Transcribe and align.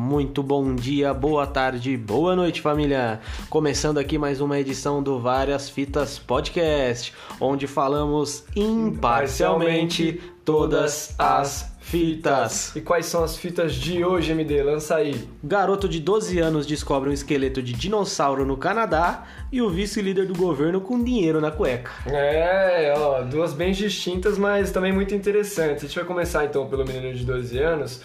Muito 0.00 0.42
bom 0.42 0.74
dia, 0.74 1.12
boa 1.12 1.46
tarde, 1.46 1.94
boa 1.94 2.34
noite, 2.34 2.62
família. 2.62 3.20
Começando 3.50 3.98
aqui 3.98 4.16
mais 4.16 4.40
uma 4.40 4.58
edição 4.58 5.02
do 5.02 5.20
Várias 5.20 5.68
Fitas 5.68 6.18
Podcast, 6.18 7.12
onde 7.38 7.66
falamos 7.66 8.44
imparcialmente 8.56 10.18
todas 10.42 11.14
as 11.18 11.70
fitas. 11.80 12.74
E 12.74 12.80
quais 12.80 13.04
são 13.04 13.22
as 13.22 13.36
fitas 13.36 13.74
de 13.74 14.02
hoje, 14.02 14.32
MD? 14.32 14.62
Lança 14.62 14.96
aí. 14.96 15.28
Garoto 15.44 15.86
de 15.86 16.00
12 16.00 16.38
anos 16.38 16.66
descobre 16.66 17.10
um 17.10 17.12
esqueleto 17.12 17.62
de 17.62 17.74
dinossauro 17.74 18.46
no 18.46 18.56
Canadá 18.56 19.26
e 19.52 19.60
o 19.60 19.68
vice-líder 19.68 20.26
do 20.26 20.34
governo 20.34 20.80
com 20.80 21.04
dinheiro 21.04 21.42
na 21.42 21.50
cueca. 21.50 21.90
É, 22.06 22.94
ó, 22.96 23.20
duas 23.20 23.52
bem 23.52 23.72
distintas, 23.72 24.38
mas 24.38 24.72
também 24.72 24.94
muito 24.94 25.14
interessantes. 25.14 25.84
A 25.84 25.86
gente 25.86 25.96
vai 25.96 26.06
começar 26.06 26.46
então 26.46 26.66
pelo 26.66 26.86
menino 26.86 27.12
de 27.12 27.22
12 27.22 27.58
anos. 27.58 28.00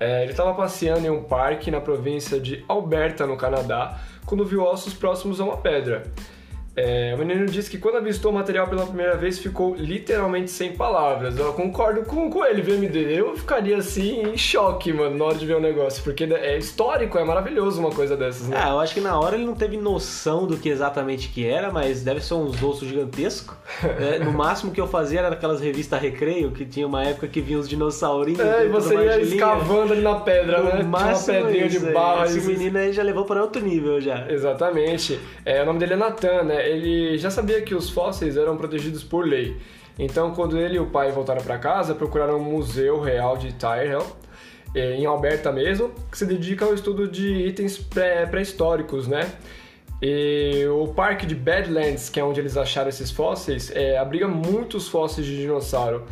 É, 0.00 0.22
ele 0.22 0.30
estava 0.30 0.54
passeando 0.54 1.06
em 1.06 1.10
um 1.10 1.22
parque 1.22 1.70
na 1.70 1.80
província 1.80 2.38
de 2.38 2.64
Alberta, 2.68 3.26
no 3.26 3.36
Canadá, 3.36 3.98
quando 4.24 4.44
viu 4.44 4.62
ossos 4.62 4.94
próximos 4.94 5.40
a 5.40 5.44
uma 5.44 5.56
pedra. 5.56 6.04
É, 6.78 7.14
o 7.14 7.18
menino 7.18 7.46
disse 7.46 7.68
que 7.68 7.76
quando 7.76 7.96
avistou 7.96 8.30
o 8.30 8.34
material 8.34 8.68
pela 8.68 8.86
primeira 8.86 9.16
vez 9.16 9.38
ficou 9.38 9.74
literalmente 9.74 10.50
sem 10.50 10.72
palavras. 10.72 11.36
Eu 11.36 11.52
concordo 11.52 12.02
com, 12.02 12.30
com 12.30 12.44
ele, 12.44 12.62
VMD. 12.62 12.98
Eu 13.18 13.36
ficaria 13.36 13.76
assim 13.76 14.22
em 14.22 14.36
choque, 14.36 14.92
mano, 14.92 15.16
na 15.16 15.24
hora 15.24 15.34
de 15.34 15.44
ver 15.44 15.56
o 15.56 15.60
negócio, 15.60 16.02
porque 16.04 16.24
é 16.24 16.56
histórico, 16.56 17.18
é 17.18 17.24
maravilhoso 17.24 17.80
uma 17.80 17.90
coisa 17.90 18.16
dessas, 18.16 18.48
né? 18.48 18.56
Ah, 18.62 18.70
eu 18.70 18.80
acho 18.80 18.94
que 18.94 19.00
na 19.00 19.18
hora 19.18 19.34
ele 19.34 19.44
não 19.44 19.54
teve 19.54 19.76
noção 19.76 20.46
do 20.46 20.56
que 20.56 20.68
exatamente 20.68 21.28
que 21.30 21.46
era, 21.46 21.72
mas 21.72 22.02
deve 22.02 22.20
ser 22.20 22.34
uns 22.34 22.62
ossos 22.62 22.88
gigantescos. 22.88 23.56
É, 23.98 24.18
no 24.18 24.32
máximo 24.32 24.70
que 24.70 24.80
eu 24.80 24.86
fazia 24.86 25.20
era 25.20 25.28
aquelas 25.30 25.60
revistas 25.60 26.00
Recreio, 26.00 26.52
que 26.52 26.64
tinha 26.64 26.86
uma 26.86 27.04
época 27.04 27.26
que 27.26 27.40
vinha 27.40 27.58
os 27.58 27.68
dinossaurinhos. 27.68 28.40
É, 28.40 28.66
e 28.66 28.68
você 28.68 28.94
ia 28.94 29.20
escavando 29.20 29.92
ali 29.92 30.02
na 30.02 30.16
pedra, 30.16 30.58
No 30.58 30.64
né? 30.64 30.70
Tinha 30.70 30.82
uma 30.82 30.98
máximo 31.00 31.46
pedrinha 31.46 31.66
isso 31.66 31.80
de 31.80 31.92
barro. 31.92 32.24
Esse 32.24 32.40
menino 32.40 32.78
aí 32.78 32.92
já 32.92 33.02
levou 33.02 33.24
para 33.24 33.42
outro 33.42 33.60
nível 33.62 34.00
já. 34.00 34.30
Exatamente. 34.30 35.18
É, 35.44 35.62
o 35.62 35.66
nome 35.66 35.78
dele 35.78 35.94
é 35.94 35.96
Nathan, 35.96 36.42
né? 36.44 36.67
Ele 36.68 37.18
já 37.18 37.30
sabia 37.30 37.60
que 37.62 37.74
os 37.74 37.88
fósseis 37.90 38.36
eram 38.36 38.56
protegidos 38.56 39.02
por 39.02 39.26
lei. 39.26 39.56
Então, 39.98 40.32
quando 40.32 40.58
ele 40.58 40.76
e 40.76 40.78
o 40.80 40.86
pai 40.86 41.10
voltaram 41.10 41.42
para 41.42 41.58
casa, 41.58 41.94
procuraram 41.94 42.38
um 42.38 42.44
museu 42.44 43.00
real 43.00 43.36
de 43.36 43.52
Tyrell, 43.54 44.06
eh, 44.74 44.94
em 44.94 45.06
Alberta 45.06 45.50
mesmo, 45.50 45.90
que 46.10 46.16
se 46.16 46.26
dedica 46.26 46.64
ao 46.64 46.72
estudo 46.74 47.08
de 47.08 47.28
itens 47.48 47.78
pré- 47.78 48.26
pré-históricos, 48.26 49.08
né? 49.08 49.28
E 50.00 50.64
o 50.70 50.86
parque 50.88 51.26
de 51.26 51.34
Badlands, 51.34 52.08
que 52.08 52.20
é 52.20 52.24
onde 52.24 52.38
eles 52.40 52.56
acharam 52.56 52.88
esses 52.88 53.10
fósseis, 53.10 53.72
é, 53.74 53.98
abriga 53.98 54.28
muitos 54.28 54.86
fósseis 54.86 55.26
de 55.26 55.36
dinossauro. 55.36 56.04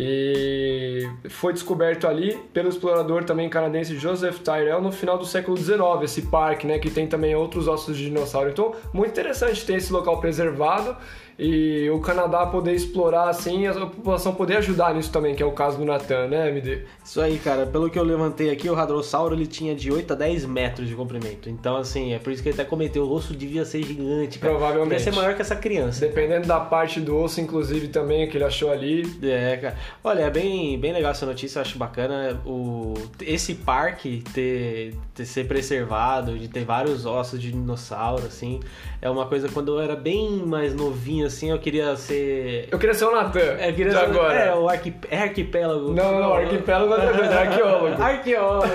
E 0.00 1.10
foi 1.28 1.52
descoberto 1.52 2.06
ali 2.06 2.38
pelo 2.52 2.68
explorador 2.68 3.24
também 3.24 3.48
canadense 3.48 3.98
Joseph 3.98 4.38
Tyrrell 4.38 4.80
no 4.80 4.92
final 4.92 5.18
do 5.18 5.26
século 5.26 5.56
XIX, 5.56 5.80
esse 6.04 6.22
parque, 6.22 6.68
né, 6.68 6.78
que 6.78 6.88
tem 6.88 7.08
também 7.08 7.34
outros 7.34 7.66
ossos 7.66 7.96
de 7.96 8.04
dinossauro. 8.04 8.50
Então, 8.50 8.76
muito 8.92 9.10
interessante 9.10 9.66
ter 9.66 9.74
esse 9.74 9.92
local 9.92 10.20
preservado 10.20 10.96
e 11.38 11.88
o 11.90 12.00
Canadá 12.00 12.44
poder 12.46 12.74
explorar 12.74 13.28
assim, 13.28 13.62
e 13.62 13.66
a 13.68 13.72
população 13.72 14.34
poder 14.34 14.56
ajudar 14.56 14.92
nisso 14.92 15.12
também, 15.12 15.36
que 15.36 15.42
é 15.42 15.46
o 15.46 15.52
caso 15.52 15.78
do 15.78 15.84
Nathan, 15.84 16.26
né, 16.26 16.48
MD? 16.48 16.82
Isso 17.04 17.20
aí, 17.20 17.38
cara. 17.38 17.64
Pelo 17.64 17.88
que 17.88 17.96
eu 17.96 18.02
levantei 18.02 18.50
aqui, 18.50 18.68
o 18.68 18.74
Hadrossauro 18.74 19.36
ele 19.36 19.46
tinha 19.46 19.72
de 19.72 19.92
8 19.92 20.12
a 20.12 20.16
10 20.16 20.44
metros 20.46 20.88
de 20.88 20.96
comprimento. 20.96 21.48
Então, 21.48 21.76
assim, 21.76 22.12
é 22.12 22.18
por 22.18 22.32
isso 22.32 22.42
que 22.42 22.48
ele 22.48 22.60
até 22.60 22.68
cometeu. 22.68 23.04
O 23.04 23.12
osso 23.12 23.34
devia 23.34 23.64
ser 23.64 23.84
gigante, 23.84 24.40
cara. 24.40 24.52
Provavelmente. 24.52 24.98
Devia 24.98 25.12
ser 25.12 25.16
maior 25.16 25.36
que 25.36 25.42
essa 25.42 25.54
criança. 25.54 26.00
Dependendo 26.00 26.48
da 26.48 26.58
parte 26.58 27.00
do 27.00 27.16
osso, 27.16 27.40
inclusive, 27.40 27.86
também, 27.86 28.28
que 28.28 28.36
ele 28.36 28.44
achou 28.44 28.72
ali. 28.72 29.08
É, 29.22 29.56
cara. 29.58 29.76
Olha, 30.02 30.22
é 30.22 30.30
bem, 30.30 30.78
bem 30.78 30.92
legal 30.92 31.12
essa 31.12 31.24
notícia, 31.24 31.60
eu 31.60 31.62
acho 31.62 31.78
bacana. 31.78 32.40
O, 32.44 32.94
esse 33.20 33.54
parque 33.54 34.24
ter, 34.34 34.94
ter 35.14 35.24
ser 35.24 35.46
preservado, 35.46 36.36
de 36.36 36.48
ter 36.48 36.64
vários 36.64 37.06
ossos 37.06 37.40
de 37.40 37.52
dinossauro, 37.52 38.26
assim, 38.26 38.58
é 39.00 39.08
uma 39.08 39.26
coisa 39.26 39.48
quando 39.48 39.76
eu 39.76 39.80
era 39.80 39.94
bem 39.94 40.44
mais 40.44 40.74
novinho, 40.74 41.27
assim, 41.28 41.50
eu 41.50 41.58
queria 41.58 41.94
ser. 41.96 42.68
Eu 42.70 42.78
queria 42.78 42.94
ser 42.94 43.04
o 43.04 43.12
Nathan, 43.12 43.40
É, 43.58 43.70
eu 43.70 43.74
queria 43.74 43.92
ser- 43.92 43.98
agora. 43.98 44.34
É, 44.34 44.54
o 44.54 44.68
arquip, 44.68 45.04
é 45.10 45.18
arquipélago. 45.22 45.92
Não, 45.92 46.20
não, 46.20 46.34
arquipélago 46.34 46.92
é 46.92 46.96
outra 46.96 47.18
coisa, 47.18 47.34
é 47.34 47.38
arqueólogo. 47.38 48.02
Arqueólogo. 48.02 48.72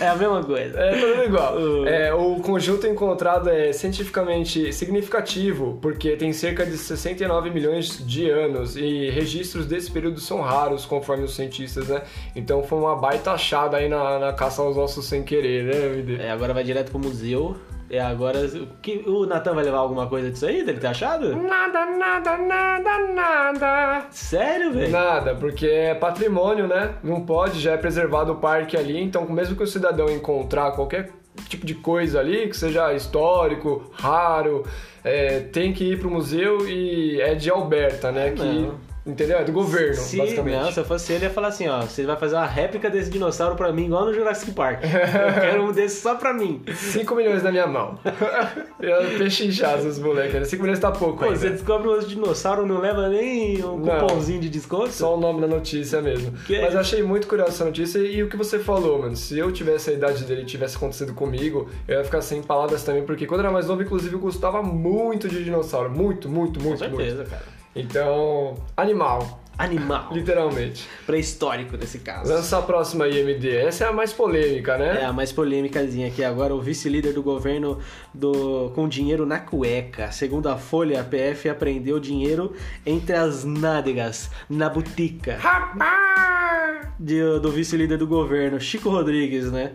é 0.00 0.08
a 0.08 0.14
mesma 0.16 0.42
coisa. 0.44 0.78
É 0.80 0.98
tudo 0.98 1.24
igual. 1.24 1.54
Uh. 1.56 1.86
É, 1.86 2.12
o 2.14 2.36
conjunto 2.40 2.86
encontrado 2.86 3.48
é 3.48 3.72
cientificamente 3.72 4.72
significativo, 4.72 5.78
porque 5.80 6.16
tem 6.16 6.32
cerca 6.32 6.64
de 6.66 6.76
69 6.76 7.50
milhões 7.50 8.04
de 8.06 8.28
anos 8.30 8.76
e 8.76 9.10
registros 9.10 9.66
desse 9.66 9.90
período 9.90 10.20
são 10.20 10.40
raros, 10.40 10.84
conforme 10.86 11.24
os 11.24 11.34
cientistas, 11.34 11.88
né? 11.88 12.02
Então 12.34 12.62
foi 12.62 12.78
uma 12.78 12.96
baita 12.96 13.32
achada 13.32 13.76
aí 13.76 13.88
na, 13.88 14.18
na 14.18 14.32
caça 14.32 14.62
aos 14.62 14.76
ossos 14.76 15.06
sem 15.06 15.22
querer, 15.22 15.64
né? 15.64 16.24
É, 16.26 16.30
agora 16.30 16.52
vai 16.54 16.64
direto 16.64 16.90
pro 16.90 16.98
museu. 16.98 17.56
É, 17.90 18.00
agora. 18.00 18.38
O, 18.40 18.66
que, 18.80 19.04
o 19.06 19.26
Natan 19.26 19.54
vai 19.54 19.64
levar 19.64 19.78
alguma 19.78 20.06
coisa 20.06 20.30
disso 20.30 20.46
aí? 20.46 20.64
Dele 20.64 20.80
ter 20.80 20.86
achado? 20.88 21.34
Nada, 21.36 21.86
nada, 21.86 22.36
nada, 22.38 22.98
nada. 23.12 24.06
Sério, 24.10 24.72
velho? 24.72 24.90
Nada, 24.90 25.34
porque 25.34 25.66
é 25.66 25.94
patrimônio, 25.94 26.66
né? 26.66 26.94
Não 27.02 27.20
pode, 27.20 27.60
já 27.60 27.72
é 27.72 27.76
preservado 27.76 28.32
o 28.32 28.36
parque 28.36 28.76
ali, 28.76 29.00
então 29.00 29.28
mesmo 29.28 29.56
que 29.56 29.62
o 29.62 29.66
cidadão 29.66 30.08
encontrar 30.08 30.72
qualquer 30.72 31.10
tipo 31.48 31.66
de 31.66 31.74
coisa 31.74 32.20
ali, 32.20 32.48
que 32.48 32.56
seja 32.56 32.92
histórico, 32.92 33.90
raro, 33.92 34.64
é, 35.02 35.40
tem 35.40 35.72
que 35.72 35.92
ir 35.92 35.98
pro 35.98 36.10
museu 36.10 36.68
e 36.68 37.20
é 37.20 37.34
de 37.34 37.50
Alberta, 37.50 38.10
né? 38.10 38.30
Que, 38.30 38.42
não. 38.42 38.93
Entendeu? 39.06 39.38
É 39.38 39.44
do 39.44 39.52
governo, 39.52 39.94
Se, 39.96 40.16
basicamente. 40.16 40.54
não, 40.56 40.72
se 40.72 40.80
eu 40.80 40.84
fosse 40.84 41.12
ele, 41.12 41.24
ia 41.24 41.30
falar 41.30 41.48
assim, 41.48 41.68
ó, 41.68 41.80
você 41.82 42.04
vai 42.04 42.16
fazer 42.16 42.36
uma 42.36 42.46
réplica 42.46 42.88
desse 42.90 43.10
dinossauro 43.10 43.54
pra 43.56 43.72
mim, 43.72 43.86
igual 43.86 44.04
no 44.06 44.14
Jurassic 44.14 44.52
Park. 44.52 44.82
eu 44.84 45.40
quero 45.40 45.62
um 45.64 45.72
desse 45.72 46.00
só 46.00 46.14
pra 46.14 46.32
mim. 46.32 46.62
5 46.74 47.14
milhões 47.14 47.42
na 47.42 47.50
minha 47.50 47.66
mão. 47.66 47.98
Eu 48.80 49.18
pechinchar 49.18 49.78
esses 49.78 49.98
moleques, 49.98 50.48
5 50.48 50.62
milhões 50.62 50.78
tá 50.78 50.90
pouco 50.92 51.18
Pô, 51.18 51.24
ainda. 51.26 51.36
você 51.38 51.50
descobre 51.50 51.88
um 51.88 51.98
dinossauro, 52.00 52.66
não 52.66 52.80
leva 52.80 53.08
nem 53.08 53.64
um 53.64 53.78
Não. 53.78 54.00
cupomzinho 54.00 54.40
de 54.40 54.48
desconto? 54.50 54.90
Só 54.92 55.16
o 55.16 55.20
nome 55.20 55.40
da 55.40 55.46
notícia 55.46 56.02
mesmo. 56.02 56.32
Que 56.46 56.56
é 56.56 56.62
Mas 56.62 56.74
eu 56.74 56.80
achei 56.80 57.02
muito 57.02 57.26
curiosa 57.26 57.50
essa 57.52 57.64
notícia 57.64 57.98
e 57.98 58.22
o 58.22 58.28
que 58.28 58.36
você 58.36 58.58
falou, 58.58 58.98
mano. 59.00 59.16
Se 59.16 59.38
eu 59.38 59.50
tivesse 59.52 59.90
a 59.90 59.92
idade 59.94 60.24
dele 60.24 60.42
e 60.42 60.44
tivesse 60.44 60.76
acontecido 60.76 61.14
comigo, 61.14 61.68
eu 61.88 61.98
ia 61.98 62.04
ficar 62.04 62.20
sem 62.20 62.42
palavras 62.42 62.82
também, 62.82 63.04
porque 63.04 63.26
quando 63.26 63.40
eu 63.40 63.46
era 63.46 63.52
mais 63.52 63.66
novo, 63.68 63.82
inclusive, 63.82 64.14
eu 64.14 64.20
gostava 64.20 64.62
muito 64.62 65.28
de 65.28 65.42
dinossauro. 65.44 65.90
Muito, 65.90 66.28
muito, 66.28 66.58
Com 66.58 66.66
muito, 66.66 66.78
certeza, 66.80 67.16
muito. 67.16 67.30
cara. 67.30 67.42
Então, 67.74 68.54
animal, 68.76 69.40
Animal. 69.56 70.08
literalmente. 70.12 70.88
Pré-histórico 71.06 71.76
nesse 71.76 72.00
caso. 72.00 72.32
Lança 72.32 72.58
a 72.58 72.62
próxima 72.62 73.04
aí, 73.04 73.18
MD. 73.20 73.56
Essa 73.56 73.84
é 73.84 73.88
a 73.88 73.92
mais 73.92 74.12
polêmica, 74.12 74.76
né? 74.76 75.02
É 75.02 75.04
a 75.04 75.12
mais 75.12 75.30
polêmicazinha 75.32 76.08
aqui 76.08 76.24
agora, 76.24 76.54
o 76.54 76.60
vice-líder 76.60 77.12
do 77.12 77.22
governo 77.22 77.78
do, 78.12 78.72
com 78.74 78.88
dinheiro 78.88 79.24
na 79.24 79.38
cueca. 79.38 80.10
Segundo 80.10 80.48
a 80.48 80.56
Folha, 80.56 81.00
a 81.00 81.04
PF 81.04 81.48
apreendeu 81.48 82.00
dinheiro 82.00 82.54
entre 82.84 83.14
as 83.14 83.44
nádegas, 83.44 84.30
na 84.48 84.68
butica. 84.68 85.36
Rapaz! 85.38 86.63
De- 86.98 87.38
do 87.40 87.50
vice-líder 87.50 87.98
do 87.98 88.06
governo, 88.06 88.60
Chico 88.60 88.88
Rodrigues, 88.90 89.50
né? 89.50 89.72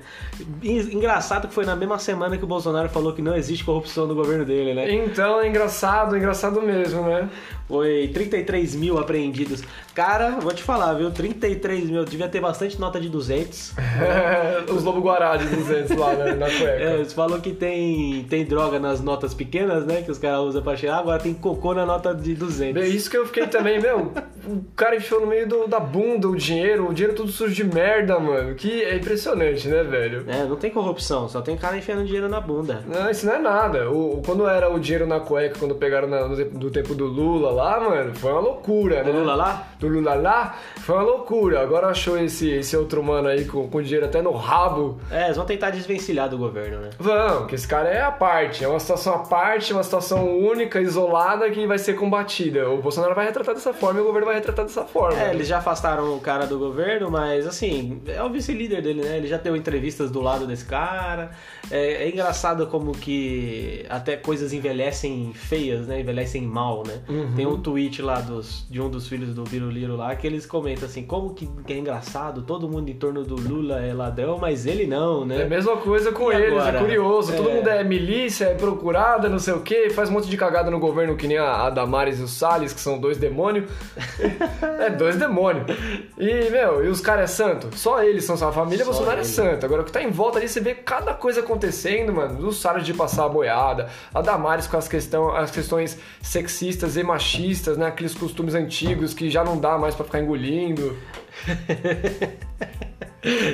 En- 0.63 0.95
Engraçado 0.95 1.47
que 1.47 1.53
foi 1.53 1.65
na 1.65 1.75
mesma 1.75 1.97
semana 1.99 2.37
que 2.37 2.43
o 2.43 2.47
Bolsonaro 2.47 2.89
falou 2.89 3.13
que 3.13 3.21
não 3.21 3.35
existe 3.35 3.63
corrupção 3.63 4.07
no 4.07 4.15
governo 4.15 4.45
dele, 4.45 4.73
né? 4.73 4.91
Então, 4.93 5.39
é 5.41 5.47
engraçado, 5.47 6.15
engraçado 6.17 6.61
mesmo, 6.61 7.03
né? 7.03 7.29
Foi 7.67 8.09
33 8.13 8.75
mil 8.75 8.97
apreendidos. 8.97 9.61
Cara, 9.99 10.37
vou 10.39 10.53
te 10.53 10.63
falar, 10.63 10.93
viu? 10.93 11.11
33 11.11 11.89
mil, 11.89 12.05
devia 12.05 12.29
ter 12.29 12.39
bastante 12.39 12.79
nota 12.79 13.01
de 13.01 13.09
200. 13.09 13.73
Os 14.73 14.81
lobo 14.81 15.01
guará 15.01 15.35
de 15.35 15.45
200 15.45 15.97
lá 15.97 16.13
na, 16.13 16.35
na 16.35 16.45
cueca. 16.45 16.63
É, 16.81 16.93
eles 16.95 17.11
falam 17.11 17.41
que 17.41 17.51
tem, 17.51 18.23
tem 18.29 18.45
droga 18.45 18.79
nas 18.79 19.01
notas 19.01 19.33
pequenas, 19.33 19.85
né? 19.85 20.01
Que 20.01 20.09
os 20.09 20.17
caras 20.17 20.39
usam 20.39 20.61
pra 20.61 20.77
cheirar, 20.77 20.99
agora 20.99 21.19
tem 21.21 21.33
cocô 21.33 21.73
na 21.73 21.85
nota 21.85 22.15
de 22.15 22.33
200. 22.33 22.81
É 22.81 22.87
isso 22.87 23.09
que 23.09 23.17
eu 23.17 23.25
fiquei 23.25 23.45
também, 23.47 23.81
meu. 23.81 24.13
O 24.47 24.63
cara 24.73 24.95
enfiou 24.95 25.19
no 25.19 25.27
meio 25.27 25.45
do- 25.45 25.67
da 25.67 25.81
bunda 25.81 26.29
o 26.29 26.35
dinheiro, 26.37 26.89
o 26.89 26.93
dinheiro 26.93 27.13
tudo 27.13 27.29
sujo 27.29 27.53
de 27.53 27.65
merda, 27.65 28.17
mano. 28.19 28.55
Que 28.55 28.81
é 28.83 28.95
impressionante, 28.95 29.67
né, 29.67 29.83
velho? 29.83 30.23
É, 30.29 30.45
não 30.45 30.55
tem 30.55 30.71
corrupção, 30.71 31.27
só 31.27 31.41
tem 31.41 31.57
cara 31.57 31.75
enfiando 31.77 32.05
dinheiro 32.05 32.29
na 32.29 32.39
bunda. 32.39 32.81
Não, 32.87 33.11
isso 33.11 33.25
não 33.25 33.33
é 33.33 33.39
nada. 33.39 33.91
O, 33.91 34.21
quando 34.25 34.47
era 34.47 34.71
o 34.73 34.79
dinheiro 34.79 35.05
na 35.05 35.19
cueca, 35.19 35.59
quando 35.59 35.75
pegaram 35.75 36.07
na- 36.07 36.25
no, 36.25 36.37
tempo- 36.37 36.57
do 36.57 36.71
tempo 36.71 36.95
do 36.95 37.05
Lula 37.05 37.51
lá, 37.51 37.81
mano, 37.81 38.15
foi 38.15 38.31
uma 38.31 38.39
loucura, 38.39 39.03
né? 39.03 39.11
Do 39.11 39.19
Lula 39.19 39.35
lá? 39.35 39.67
Do 39.77 39.88
Lula 39.89 40.15
lá, 40.15 40.55
foi 40.77 40.95
uma 40.95 41.03
loucura. 41.03 41.61
Agora 41.61 41.87
achou 41.87 42.17
esse, 42.17 42.49
esse 42.49 42.75
outro 42.75 43.03
mano 43.03 43.27
aí 43.27 43.45
com, 43.45 43.67
com 43.67 43.81
dinheiro 43.81 44.05
até 44.05 44.21
no 44.21 44.31
rabo. 44.31 44.99
É, 45.11 45.25
eles 45.25 45.37
vão 45.37 45.45
tentar 45.45 45.69
desvencilhar 45.69 46.29
do 46.29 46.37
governo, 46.37 46.79
né? 46.79 46.89
Vão, 46.99 47.47
que 47.47 47.55
esse 47.55 47.67
cara 47.67 47.89
é 47.89 48.01
a 48.01 48.11
parte. 48.11 48.63
É 48.63 48.67
uma 48.67 48.79
situação 48.79 49.13
à 49.13 49.19
parte, 49.19 49.73
uma 49.73 49.83
situação 49.83 50.37
única, 50.37 50.81
isolada, 50.81 51.49
que 51.49 51.65
vai 51.67 51.77
ser 51.77 51.93
combatida. 51.93 52.69
O 52.69 52.81
Bolsonaro 52.81 53.13
vai 53.15 53.25
retratar 53.25 53.55
dessa 53.55 53.73
forma 53.73 53.99
e 53.99 54.03
o 54.03 54.05
governo 54.05 54.27
vai 54.27 54.35
retratar 54.35 54.65
dessa 54.65 54.83
forma. 54.83 55.19
É, 55.19 55.33
eles 55.33 55.47
já 55.47 55.57
afastaram 55.57 56.15
o 56.15 56.19
cara 56.19 56.45
do 56.45 56.57
governo, 56.57 57.09
mas 57.11 57.45
assim, 57.45 58.01
é 58.07 58.21
o 58.23 58.29
vice-líder 58.29 58.81
dele, 58.81 59.01
né? 59.01 59.17
Ele 59.17 59.27
já 59.27 59.37
deu 59.37 59.55
entrevistas 59.55 60.11
do 60.11 60.21
lado 60.21 60.45
desse 60.47 60.65
cara. 60.65 61.31
É, 61.71 62.05
é 62.05 62.09
engraçado 62.09 62.67
como 62.67 62.91
que 62.91 63.85
até 63.89 64.15
coisas 64.17 64.53
envelhecem 64.53 65.31
feias, 65.33 65.87
né? 65.87 65.99
Envelhecem 65.99 66.41
mal, 66.41 66.83
né? 66.85 67.01
Tem 67.35 67.45
um 67.45 67.59
tweet 67.59 68.01
lá 68.01 68.19
dos, 68.19 68.65
de 68.69 68.81
um 68.81 68.89
dos 68.89 69.07
filhos 69.07 69.33
do 69.33 69.43
Lá 69.87 70.15
que 70.15 70.25
eles 70.27 70.45
comentam 70.45 70.85
assim, 70.87 71.03
como 71.03 71.33
que, 71.33 71.47
que 71.65 71.73
é 71.73 71.77
engraçado, 71.77 72.41
todo 72.41 72.67
mundo 72.69 72.89
em 72.89 72.93
torno 72.95 73.23
do 73.23 73.35
Lula 73.35 73.79
é 73.85 73.93
ladrão, 73.93 74.37
mas 74.37 74.65
ele 74.65 74.85
não, 74.87 75.25
né? 75.25 75.41
É 75.41 75.43
a 75.43 75.49
mesma 75.49 75.77
coisa 75.77 76.11
com 76.11 76.31
E 76.31 76.35
eles, 76.35 76.53
agora? 76.59 76.77
é 76.77 76.79
curioso. 76.81 77.33
Todo 77.35 77.49
É. 77.49 77.53
mundo 77.55 77.67
é 77.69 77.83
milícia, 77.83 78.45
é 78.45 78.53
procurada, 78.55 79.27
não 79.29 79.39
sei 79.39 79.53
o 79.53 79.61
quê, 79.61 79.89
faz 79.89 80.09
um 80.09 80.13
monte 80.13 80.29
de 80.29 80.37
cagada 80.37 80.69
no 80.71 80.79
governo 80.79 81.15
que 81.15 81.27
nem 81.27 81.37
a, 81.37 81.65
a 81.65 81.69
Damares 81.69 82.19
e 82.19 82.23
o 82.23 82.27
Salles, 82.27 82.73
que 82.73 82.79
são 82.79 82.97
dois 82.99 83.17
demônios. 83.17 83.69
é, 84.79 84.89
dois 84.89 85.15
demônios. 85.17 85.65
E, 86.17 86.49
meu, 86.49 86.83
e 86.83 86.87
os 86.87 87.01
caras 87.01 87.31
é 87.31 87.33
santo? 87.33 87.69
Só 87.77 88.03
eles 88.03 88.23
são. 88.25 88.35
A 88.39 88.51
família 88.51 88.85
Só 88.85 88.91
Bolsonaro 88.91 89.17
ele. 89.19 89.27
é 89.27 89.29
santo. 89.29 89.65
Agora, 89.65 89.81
o 89.81 89.85
que 89.85 89.91
tá 89.91 90.01
em 90.01 90.09
volta 90.11 90.37
ali, 90.39 90.47
você 90.47 90.61
vê 90.61 90.73
cada 90.73 91.13
coisa 91.13 91.41
acontecendo, 91.41 92.13
mano. 92.13 92.47
O 92.47 92.53
Salles 92.53 92.85
de 92.85 92.93
passar 92.93 93.25
a 93.25 93.29
boiada, 93.29 93.89
a 94.13 94.21
Damares 94.21 94.65
com 94.65 94.77
as, 94.77 94.87
questão, 94.87 95.35
as 95.35 95.51
questões 95.51 95.97
sexistas 96.21 96.95
e 96.95 97.03
machistas, 97.03 97.77
né? 97.77 97.87
Aqueles 97.87 98.13
costumes 98.15 98.55
antigos 98.55 99.13
que 99.13 99.29
já 99.29 99.43
não 99.43 99.57
dá 99.59 99.77
mais 99.77 99.95
pra 99.95 100.05
ficar 100.05 100.21
engolindo. 100.21 100.95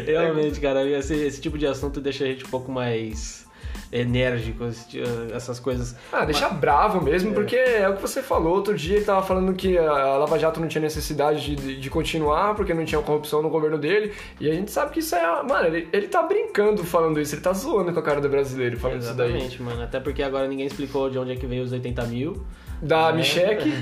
Realmente, 0.05 0.59
cara, 0.59 0.85
esse, 0.87 1.15
esse 1.15 1.41
tipo 1.41 1.57
de 1.57 1.65
assunto 1.65 1.99
deixa 1.99 2.23
a 2.23 2.27
gente 2.27 2.45
um 2.45 2.49
pouco 2.49 2.71
mais 2.71 3.45
enérgico, 3.91 4.65
esse- 4.65 5.01
essas 5.33 5.59
coisas. 5.59 5.95
Ah, 6.11 6.25
deixa 6.25 6.49
bravo 6.49 7.01
mesmo, 7.01 7.33
porque 7.33 7.55
é 7.55 7.87
o 7.89 7.95
que 7.95 8.01
você 8.01 8.21
falou. 8.21 8.53
Outro 8.55 8.75
dia 8.75 8.97
ele 8.97 9.05
tava 9.05 9.25
falando 9.25 9.53
que 9.53 9.77
a 9.77 10.17
Lava 10.17 10.37
Jato 10.37 10.59
não 10.59 10.67
tinha 10.67 10.81
necessidade 10.81 11.55
de, 11.55 11.79
de 11.79 11.89
continuar, 11.89 12.55
porque 12.55 12.73
não 12.73 12.83
tinha 12.85 13.01
corrupção 13.01 13.41
no 13.41 13.49
governo 13.49 13.77
dele. 13.77 14.13
E 14.39 14.49
a 14.49 14.53
gente 14.53 14.69
sabe 14.71 14.91
que 14.91 14.99
isso 14.99 15.15
é. 15.15 15.43
Mano, 15.43 15.67
ele, 15.67 15.87
ele 15.93 16.07
tá 16.07 16.21
brincando 16.23 16.83
falando 16.83 17.19
isso, 17.19 17.35
ele 17.35 17.41
tá 17.41 17.53
zoando 17.53 17.91
com 17.93 17.99
a 17.99 18.03
cara 18.03 18.19
do 18.21 18.29
brasileiro 18.29 18.77
falando 18.77 19.01
isso 19.01 19.13
daí. 19.13 19.29
Exatamente, 19.29 19.61
mano. 19.63 19.81
Até 19.83 19.99
porque 19.99 20.21
agora 20.21 20.47
ninguém 20.47 20.67
explicou 20.67 21.09
de 21.09 21.17
onde 21.17 21.31
é 21.31 21.35
que 21.35 21.45
veio 21.47 21.63
os 21.63 21.71
80 21.71 22.03
mil. 22.05 22.45
Da 22.85 23.09
É. 23.09 23.13
Micheque. 23.13 23.71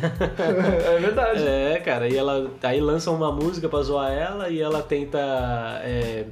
é 0.87 0.99
verdade. 0.99 1.45
É, 1.45 1.79
cara, 1.83 2.07
e 2.07 2.15
ela 2.17 2.49
aí 2.63 2.79
lançam 2.79 3.13
uma 3.15 3.31
música 3.31 3.67
pra 3.67 3.81
zoar 3.81 4.11
ela 4.11 4.49
e 4.49 4.61
ela 4.61 4.81
tenta. 4.81 5.19
é, 5.83 6.25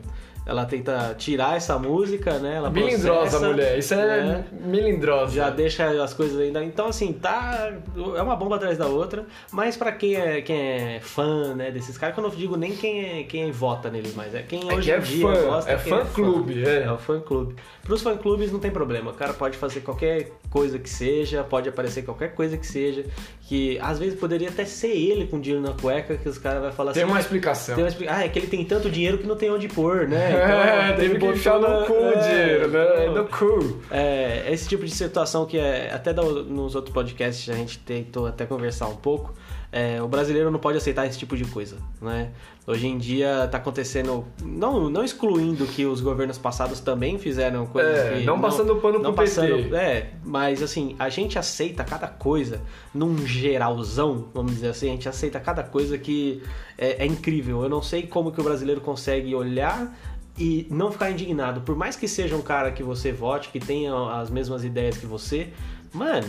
ela 0.43 0.65
tenta 0.65 1.13
tirar 1.17 1.55
essa 1.55 1.77
música, 1.77 2.39
né? 2.39 2.55
Ela 2.55 2.69
Milindrosa, 2.71 3.19
processa, 3.21 3.47
mulher. 3.47 3.77
Isso 3.77 3.93
é 3.93 4.23
né? 4.23 4.45
milindrosa. 4.51 5.33
Já 5.35 5.49
deixa 5.51 5.85
as 6.03 6.13
coisas 6.15 6.39
ainda. 6.39 6.63
Então, 6.63 6.87
assim, 6.87 7.13
tá. 7.13 7.71
É 8.15 8.21
uma 8.21 8.35
bomba 8.35 8.55
atrás 8.55 8.75
da 8.77 8.87
outra. 8.87 9.25
Mas 9.51 9.77
pra 9.77 9.91
quem 9.91 10.15
é, 10.15 10.41
quem 10.41 10.57
é 10.57 10.99
fã, 10.99 11.53
né, 11.53 11.69
desses 11.69 11.95
caras, 11.95 12.15
quando 12.15 12.25
eu 12.27 12.35
digo 12.35 12.57
nem 12.57 12.75
quem, 12.75 13.19
é, 13.19 13.23
quem 13.23 13.51
vota 13.51 13.91
neles 13.91 14.15
mais, 14.15 14.33
é 14.33 14.41
quem 14.41 14.67
É 14.67 14.73
hoje 14.73 14.87
que 14.87 14.91
é 14.91 14.97
em 14.97 15.01
dia 15.01 15.27
fã, 15.27 15.41
gosta. 15.43 15.71
é 15.71 15.75
quem 15.75 15.93
fã-clube, 15.93 16.63
é. 16.67 16.83
É 16.85 16.91
o 16.91 16.97
fã-clube. 16.97 17.55
Pros 17.83 18.01
fã-clubes 18.01 18.51
não 18.51 18.59
tem 18.59 18.71
problema. 18.71 19.11
O 19.11 19.13
cara 19.13 19.33
pode 19.33 19.57
fazer 19.57 19.81
qualquer 19.81 20.31
coisa 20.51 20.77
que 20.77 20.89
seja, 20.89 21.43
pode 21.43 21.67
aparecer 21.69 22.03
qualquer 22.03 22.35
coisa 22.35 22.55
que 22.57 22.67
seja. 22.67 23.05
Que 23.47 23.79
às 23.79 23.97
vezes 23.97 24.19
poderia 24.19 24.49
até 24.49 24.63
ser 24.65 24.89
ele 24.91 25.25
com 25.25 25.39
dinheiro 25.39 25.65
na 25.65 25.73
cueca, 25.73 26.15
que 26.17 26.29
os 26.29 26.37
caras 26.37 26.61
vão 26.61 26.71
falar 26.71 26.91
Tem 26.93 27.01
assim. 27.03 27.11
uma 27.11 27.19
explicação. 27.19 27.73
tem 27.75 27.83
uma 27.83 27.89
expli- 27.89 28.07
Ah, 28.07 28.23
é 28.23 28.29
que 28.29 28.37
ele 28.37 28.47
tem 28.47 28.63
tanto 28.65 28.89
dinheiro 28.89 29.17
que 29.17 29.25
não 29.25 29.35
tem 29.35 29.49
onde 29.49 29.67
pôr, 29.67 30.07
né? 30.07 30.31
é, 30.35 30.85
Então, 30.85 30.95
teve 30.97 31.15
ele 31.15 31.19
que 31.19 31.25
enfiar 31.25 31.59
no 31.59 31.85
cu 31.85 31.93
o 31.93 32.11
é, 32.13 32.19
dinheiro, 32.19 32.67
né? 32.67 33.05
então- 33.07 33.13
No 33.23 33.25
cu. 33.29 33.81
é, 33.89 34.45
esse 34.51 34.67
tipo 34.69 34.85
de 34.85 34.91
situação 34.91 35.45
que 35.45 35.57
é, 35.57 35.91
até 35.93 36.13
nos 36.13 36.75
outros 36.75 36.93
podcasts 36.93 37.49
a 37.49 37.57
gente 37.57 37.79
tentou 37.79 38.27
até 38.27 38.45
conversar 38.45 38.87
um 38.87 38.95
pouco. 38.97 39.33
É, 39.71 40.01
o 40.01 40.07
brasileiro 40.07 40.51
não 40.51 40.59
pode 40.59 40.77
aceitar 40.77 41.05
esse 41.07 41.17
tipo 41.17 41.35
de 41.37 41.45
coisa, 41.45 41.77
né? 42.01 42.31
Hoje 42.67 42.87
em 42.87 42.97
dia 42.97 43.47
tá 43.49 43.57
acontecendo, 43.57 44.25
não, 44.43 44.89
não 44.89 45.03
excluindo 45.03 45.65
que 45.65 45.85
os 45.85 45.99
governos 46.01 46.37
passados 46.37 46.79
também 46.79 47.17
fizeram 47.17 47.65
coisas 47.65 47.97
É, 47.97 48.19
que... 48.19 48.25
não 48.25 48.39
passando 48.39 48.75
pano 48.75 48.99
não 48.99 49.13
pro 49.13 49.23
PT. 49.23 49.41
passando- 49.41 49.75
É, 49.75 50.11
mas 50.23 50.61
assim, 50.61 50.95
a 50.99 51.09
gente 51.09 51.39
aceita 51.39 51.83
cada 51.83 52.07
coisa 52.07 52.61
num 52.93 53.17
geralzão, 53.25 54.29
vamos 54.33 54.51
dizer 54.53 54.69
assim, 54.69 54.89
a 54.89 54.91
gente 54.91 55.09
aceita 55.09 55.39
cada 55.39 55.63
coisa 55.63 55.97
que 55.97 56.43
é, 56.77 57.03
é 57.03 57.05
incrível. 57.05 57.63
Eu 57.63 57.69
não 57.69 57.81
sei 57.81 58.03
como 58.03 58.31
que 58.31 58.39
o 58.39 58.43
brasileiro 58.43 58.81
consegue 58.81 59.33
olhar 59.33 59.97
e 60.37 60.67
não 60.69 60.91
ficar 60.91 61.11
indignado. 61.11 61.61
Por 61.61 61.75
mais 61.75 61.95
que 61.95 62.07
seja 62.07 62.35
um 62.35 62.41
cara 62.41 62.71
que 62.71 62.83
você 62.83 63.11
vote, 63.11 63.49
que 63.49 63.59
tenha 63.59 63.93
as 64.19 64.29
mesmas 64.29 64.63
ideias 64.63 64.97
que 64.97 65.05
você, 65.05 65.49
mano, 65.93 66.27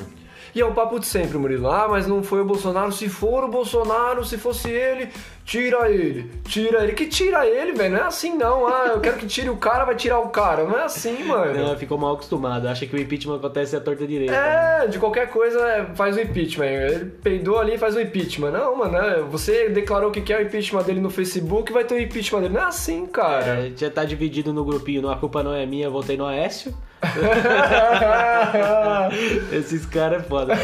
E 0.54 0.60
é 0.60 0.64
o 0.64 0.72
papo 0.72 0.98
de 0.98 1.06
sempre, 1.06 1.38
Murilo. 1.38 1.70
Ah, 1.70 1.86
mas 1.88 2.06
não 2.06 2.22
foi 2.22 2.40
o 2.40 2.44
Bolsonaro. 2.44 2.92
Se 2.92 3.08
for 3.08 3.44
o 3.44 3.48
Bolsonaro, 3.48 4.24
se 4.24 4.36
fosse 4.36 4.70
ele, 4.70 5.08
tira 5.44 5.90
ele. 5.90 6.30
Tira 6.44 6.82
ele. 6.82 6.92
Que 6.92 7.06
tira 7.06 7.46
ele, 7.46 7.72
velho? 7.72 7.94
Não 7.94 8.00
é 8.00 8.06
assim, 8.06 8.36
não. 8.36 8.66
Ah, 8.66 8.90
eu 8.94 9.00
quero 9.00 9.16
que 9.16 9.26
tire 9.26 9.48
o 9.48 9.56
cara, 9.56 9.84
vai 9.84 9.94
tirar 9.94 10.20
o 10.20 10.28
cara. 10.28 10.64
Não 10.64 10.78
é 10.78 10.84
assim, 10.84 11.24
mano. 11.24 11.54
não, 11.54 11.76
ficou 11.76 11.96
mal 11.96 12.14
acostumado. 12.14 12.68
Acha 12.68 12.86
que 12.86 12.94
o 12.94 13.00
impeachment 13.00 13.36
acontece 13.36 13.74
à 13.74 13.80
torta 13.80 14.06
direita. 14.06 14.34
É, 14.34 14.86
de 14.86 14.98
qualquer 14.98 15.28
coisa 15.30 15.60
é, 15.66 15.86
faz 15.94 16.16
o 16.16 16.20
impeachment. 16.20 16.66
Ele 16.66 17.04
peidou 17.22 17.58
ali 17.58 17.78
faz 17.78 17.96
o 17.96 18.00
impeachment. 18.00 18.50
Não, 18.50 18.76
mano, 18.76 18.96
é, 18.96 19.20
você 19.22 19.68
declarou 19.68 20.10
que 20.10 20.20
quer 20.20 20.38
o 20.38 20.42
impeachment 20.42 20.82
dele 20.82 21.00
no 21.00 21.10
Facebook, 21.10 21.72
vai 21.72 21.84
ter 21.84 21.94
o 21.94 22.00
impeachment 22.00 22.42
dele. 22.42 22.54
Não 22.54 22.60
é 22.60 22.64
assim, 22.64 23.06
cara. 23.06 23.66
É, 23.66 23.72
já 23.76 23.90
tá 23.90 24.04
dividido 24.04 24.52
no 24.52 24.64
grupinho, 24.64 25.02
não, 25.02 25.10
a 25.10 25.16
culpa 25.16 25.42
não 25.42 25.52
é 25.52 25.64
minha, 25.66 25.86
eu 25.86 25.90
votei 25.90 26.16
no 26.16 26.26
Aécio. 26.26 26.74
Esses 29.52 29.84
caras 29.86 30.22
é 30.22 30.26
foda. 30.26 30.54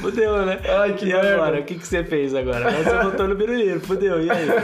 Fudeu, 0.00 0.46
né? 0.46 0.58
Ai, 0.66 0.94
que 0.94 1.04
e 1.06 1.12
merda. 1.12 1.34
agora? 1.34 1.60
O 1.60 1.64
que, 1.64 1.74
que 1.74 1.86
você 1.86 2.02
fez 2.02 2.34
agora? 2.34 2.70
Você 2.70 2.96
votou 3.02 3.28
no 3.28 3.34
Biruliro, 3.34 3.80
fudeu, 3.80 4.22
e 4.22 4.30
aí? 4.30 4.48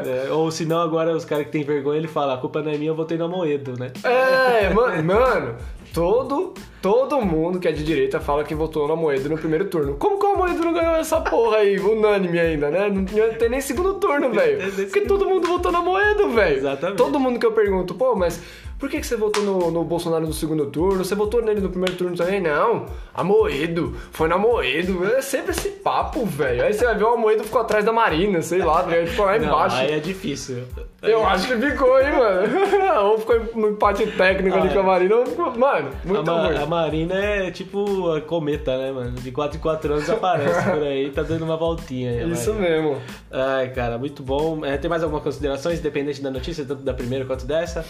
É, 0.00 0.32
ou 0.32 0.50
se 0.50 0.64
não, 0.64 0.80
agora 0.80 1.14
os 1.14 1.24
caras 1.24 1.46
que 1.46 1.52
tem 1.52 1.62
vergonha, 1.62 1.98
ele 1.98 2.08
fala, 2.08 2.34
a 2.34 2.38
culpa 2.38 2.62
não 2.62 2.72
é 2.72 2.76
minha, 2.76 2.90
eu 2.90 2.94
votei 2.94 3.16
no 3.16 3.26
Amoedo, 3.26 3.78
né? 3.78 3.92
É, 4.02 4.72
mano, 4.72 5.04
mano, 5.04 5.56
todo, 5.92 6.54
todo 6.80 7.20
mundo 7.20 7.60
que 7.60 7.68
é 7.68 7.72
de 7.72 7.84
direita 7.84 8.20
fala 8.20 8.44
que 8.44 8.54
votou 8.54 8.86
no 8.86 8.94
Amoedo 8.94 9.28
no 9.28 9.38
primeiro 9.38 9.66
turno. 9.66 9.96
Como 9.96 10.18
que 10.18 10.26
o 10.26 10.34
Amoedo 10.34 10.64
não 10.64 10.72
ganhou 10.72 10.96
essa 10.96 11.20
porra 11.20 11.58
aí, 11.58 11.78
unânime 11.78 12.38
ainda, 12.38 12.70
né? 12.70 12.88
Não 12.88 13.04
tem 13.04 13.48
nem 13.48 13.60
segundo 13.60 13.94
turno, 13.94 14.30
velho. 14.30 14.72
Porque 14.72 15.02
todo 15.02 15.28
mundo 15.28 15.46
votou 15.46 15.70
no 15.70 15.78
Amoedo, 15.78 16.30
velho. 16.30 16.56
Exatamente. 16.56 16.96
Todo 16.96 17.20
mundo 17.20 17.38
que 17.38 17.46
eu 17.46 17.52
pergunto, 17.52 17.94
pô, 17.94 18.16
mas 18.16 18.40
por 18.80 18.88
que, 18.88 18.98
que 18.98 19.06
você 19.06 19.14
votou 19.14 19.42
no, 19.44 19.70
no 19.70 19.84
Bolsonaro 19.84 20.26
no 20.26 20.32
segundo 20.32 20.66
turno? 20.66 21.04
Você 21.04 21.14
votou 21.14 21.40
nele 21.42 21.60
no 21.60 21.68
primeiro 21.68 21.94
turno 21.96 22.16
também? 22.16 22.40
Não, 22.40 22.86
Amoedo, 23.14 23.94
foi 24.10 24.26
no 24.28 24.36
Amoedo. 24.36 25.04
É 25.04 25.20
sempre 25.20 25.52
esse 25.52 25.68
papo, 25.68 26.24
velho. 26.24 26.64
Aí 26.64 26.72
você 26.72 26.84
vai 26.86 26.94
ver 26.96 27.04
o 27.04 27.08
Amoedo 27.14 27.44
ficou 27.44 27.60
atrás 27.60 27.84
da 27.84 27.92
Marina, 27.92 28.40
sei 28.42 28.60
lá, 28.60 28.82
velho. 28.82 29.06
Ficou 29.06 29.26
lá 29.26 29.38
Não, 29.38 29.46
embaixo. 29.46 29.76
aí 29.76 29.92
é 29.92 29.98
difícil. 30.00 30.64
Eu 31.02 31.26
acho 31.26 31.46
que 31.46 31.56
ficou, 31.56 32.00
hein, 32.00 32.12
mano. 32.12 32.48
ou 33.10 33.18
ficou 33.18 33.38
no 33.54 33.68
empate 33.70 34.06
técnico 34.12 34.56
ali 34.56 34.68
Ah, 34.68 34.72
com 34.72 34.78
a 34.78 34.82
é. 34.82 34.86
Marina, 34.86 35.16
ou 35.16 35.26
ficou. 35.26 35.50
Mano, 35.58 35.90
A, 36.04 36.08
muito 36.08 36.24
Ma- 36.32 36.46
ruim. 36.48 36.56
a 36.56 36.66
Marina 36.66 37.14
é 37.14 37.50
tipo 37.50 38.10
a 38.12 38.20
cometa, 38.20 38.76
né, 38.78 38.92
mano? 38.92 39.12
De 39.12 39.30
4 39.30 39.58
em 39.58 39.60
4 39.60 39.92
anos 39.92 40.08
aparece 40.10 40.70
por 40.70 40.82
aí, 40.82 41.10
tá 41.10 41.22
dando 41.22 41.44
uma 41.44 41.56
voltinha. 41.56 42.24
a 42.24 42.28
Isso 42.28 42.54
mesmo. 42.54 42.96
Ai, 43.30 43.68
cara, 43.70 43.98
muito 43.98 44.22
bom. 44.22 44.64
É, 44.64 44.76
tem 44.78 44.88
mais 44.88 45.02
alguma 45.02 45.20
consideração, 45.20 45.72
independente 45.72 46.22
da 46.22 46.30
notícia, 46.30 46.64
tanto 46.64 46.82
da 46.82 46.94
primeira 46.94 47.24
quanto 47.24 47.46
dessa? 47.46 47.84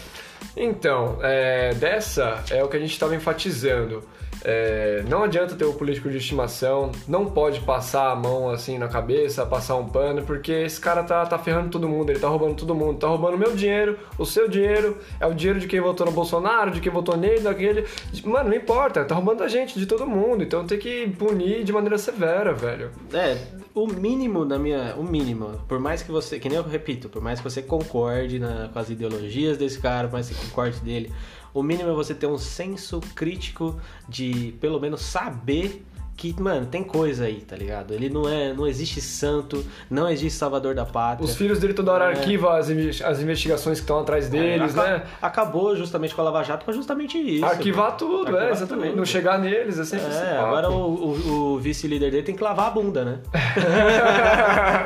Então, 0.55 1.17
é, 1.21 1.73
dessa 1.75 2.43
é 2.49 2.63
o 2.63 2.67
que 2.67 2.77
a 2.77 2.79
gente 2.79 2.91
estava 2.91 3.15
enfatizando. 3.15 4.03
É, 4.43 5.03
não 5.07 5.23
adianta 5.23 5.55
ter 5.55 5.65
o 5.65 5.73
político 5.73 6.09
de 6.09 6.17
estimação, 6.17 6.91
não 7.07 7.25
pode 7.25 7.59
passar 7.61 8.11
a 8.11 8.15
mão 8.15 8.49
assim 8.49 8.77
na 8.77 8.87
cabeça, 8.87 9.45
passar 9.45 9.75
um 9.75 9.87
pano, 9.87 10.23
porque 10.23 10.51
esse 10.51 10.79
cara 10.79 11.03
tá, 11.03 11.25
tá 11.25 11.37
ferrando 11.37 11.69
todo 11.69 11.87
mundo, 11.87 12.09
ele 12.09 12.19
tá 12.19 12.27
roubando 12.27 12.55
todo 12.55 12.73
mundo, 12.73 12.97
tá 12.97 13.07
roubando 13.07 13.37
meu 13.37 13.55
dinheiro, 13.55 13.99
o 14.17 14.25
seu 14.25 14.47
dinheiro, 14.49 14.97
é 15.19 15.27
o 15.27 15.33
dinheiro 15.33 15.59
de 15.59 15.67
quem 15.67 15.79
votou 15.79 16.05
no 16.07 16.11
Bolsonaro, 16.11 16.71
de 16.71 16.79
quem 16.81 16.91
votou 16.91 17.15
nele, 17.15 17.41
daquele. 17.41 17.85
Mano, 18.23 18.49
não 18.49 18.55
importa, 18.55 19.05
tá 19.05 19.13
roubando 19.13 19.43
a 19.43 19.47
gente, 19.47 19.77
de 19.77 19.85
todo 19.85 20.07
mundo, 20.07 20.43
então 20.43 20.65
tem 20.65 20.79
que 20.79 21.07
punir 21.19 21.63
de 21.63 21.71
maneira 21.71 21.97
severa, 21.97 22.53
velho. 22.53 22.89
É, 23.13 23.37
o 23.75 23.87
mínimo 23.87 24.45
da 24.45 24.57
minha. 24.57 24.95
O 24.97 25.03
mínimo, 25.03 25.61
por 25.67 25.79
mais 25.79 26.01
que 26.01 26.11
você. 26.11 26.39
Que 26.39 26.49
nem 26.49 26.57
eu 26.57 26.63
repito, 26.63 27.09
por 27.09 27.21
mais 27.21 27.39
que 27.39 27.43
você 27.49 27.61
concorde 27.61 28.39
na- 28.39 28.69
com 28.73 28.79
as 28.79 28.89
ideologias 28.89 29.57
desse 29.57 29.79
cara, 29.79 30.07
por 30.07 30.13
mais 30.13 30.27
que 30.27 30.33
você 30.35 30.45
concorde 30.47 30.79
dele, 30.79 31.11
o 31.53 31.61
mínimo 31.63 31.89
é 31.89 31.93
você 31.93 32.13
ter 32.13 32.27
um 32.27 32.37
senso 32.37 32.99
crítico 33.15 33.79
de 34.07 34.53
pelo 34.59 34.79
menos 34.79 35.01
saber. 35.01 35.85
Que, 36.17 36.39
mano, 36.39 36.67
tem 36.67 36.83
coisa 36.83 37.23
aí, 37.25 37.37
tá 37.41 37.55
ligado? 37.55 37.95
Ele 37.95 38.07
não 38.07 38.29
é. 38.29 38.53
Não 38.53 38.67
existe 38.67 39.01
santo, 39.01 39.65
não 39.89 40.07
existe 40.07 40.37
salvador 40.37 40.75
da 40.75 40.85
pátria. 40.85 41.25
Os 41.25 41.35
filhos 41.35 41.57
dele 41.57 41.73
toda 41.73 41.91
hora 41.93 42.05
É. 42.05 42.07
arquivam 42.09 42.51
as, 42.51 42.69
as 43.01 43.19
investigações 43.21 43.79
que 43.79 43.83
estão 43.85 43.99
atrás 43.99 44.29
deles, 44.29 44.77
Aca- 44.77 44.87
né? 44.99 45.03
Acabou 45.19 45.75
justamente 45.75 46.13
com 46.13 46.21
a 46.21 46.25
Lava 46.25 46.43
Jato, 46.43 46.63
foi 46.63 46.75
justamente 46.75 47.17
isso. 47.17 47.43
Arquivar 47.43 47.97
tudo, 47.97 48.27
Arquivar 48.27 48.43
é, 48.43 48.51
exatamente. 48.51 48.87
tudo. 48.89 48.97
Não 48.97 49.05
chegar 49.05 49.39
neles, 49.39 49.79
é 49.79 49.83
sempre 49.85 50.13
É, 50.13 50.35
papo. 50.35 50.45
agora 50.45 50.69
o, 50.69 50.75
o- 50.93 51.53
o 51.55 51.59
vice-líder 51.59 52.11
dele 52.11 52.23
tem 52.23 52.35
que 52.35 52.43
lavar 52.43 52.67
a 52.67 52.69
bunda, 52.69 53.03
né? 53.03 53.19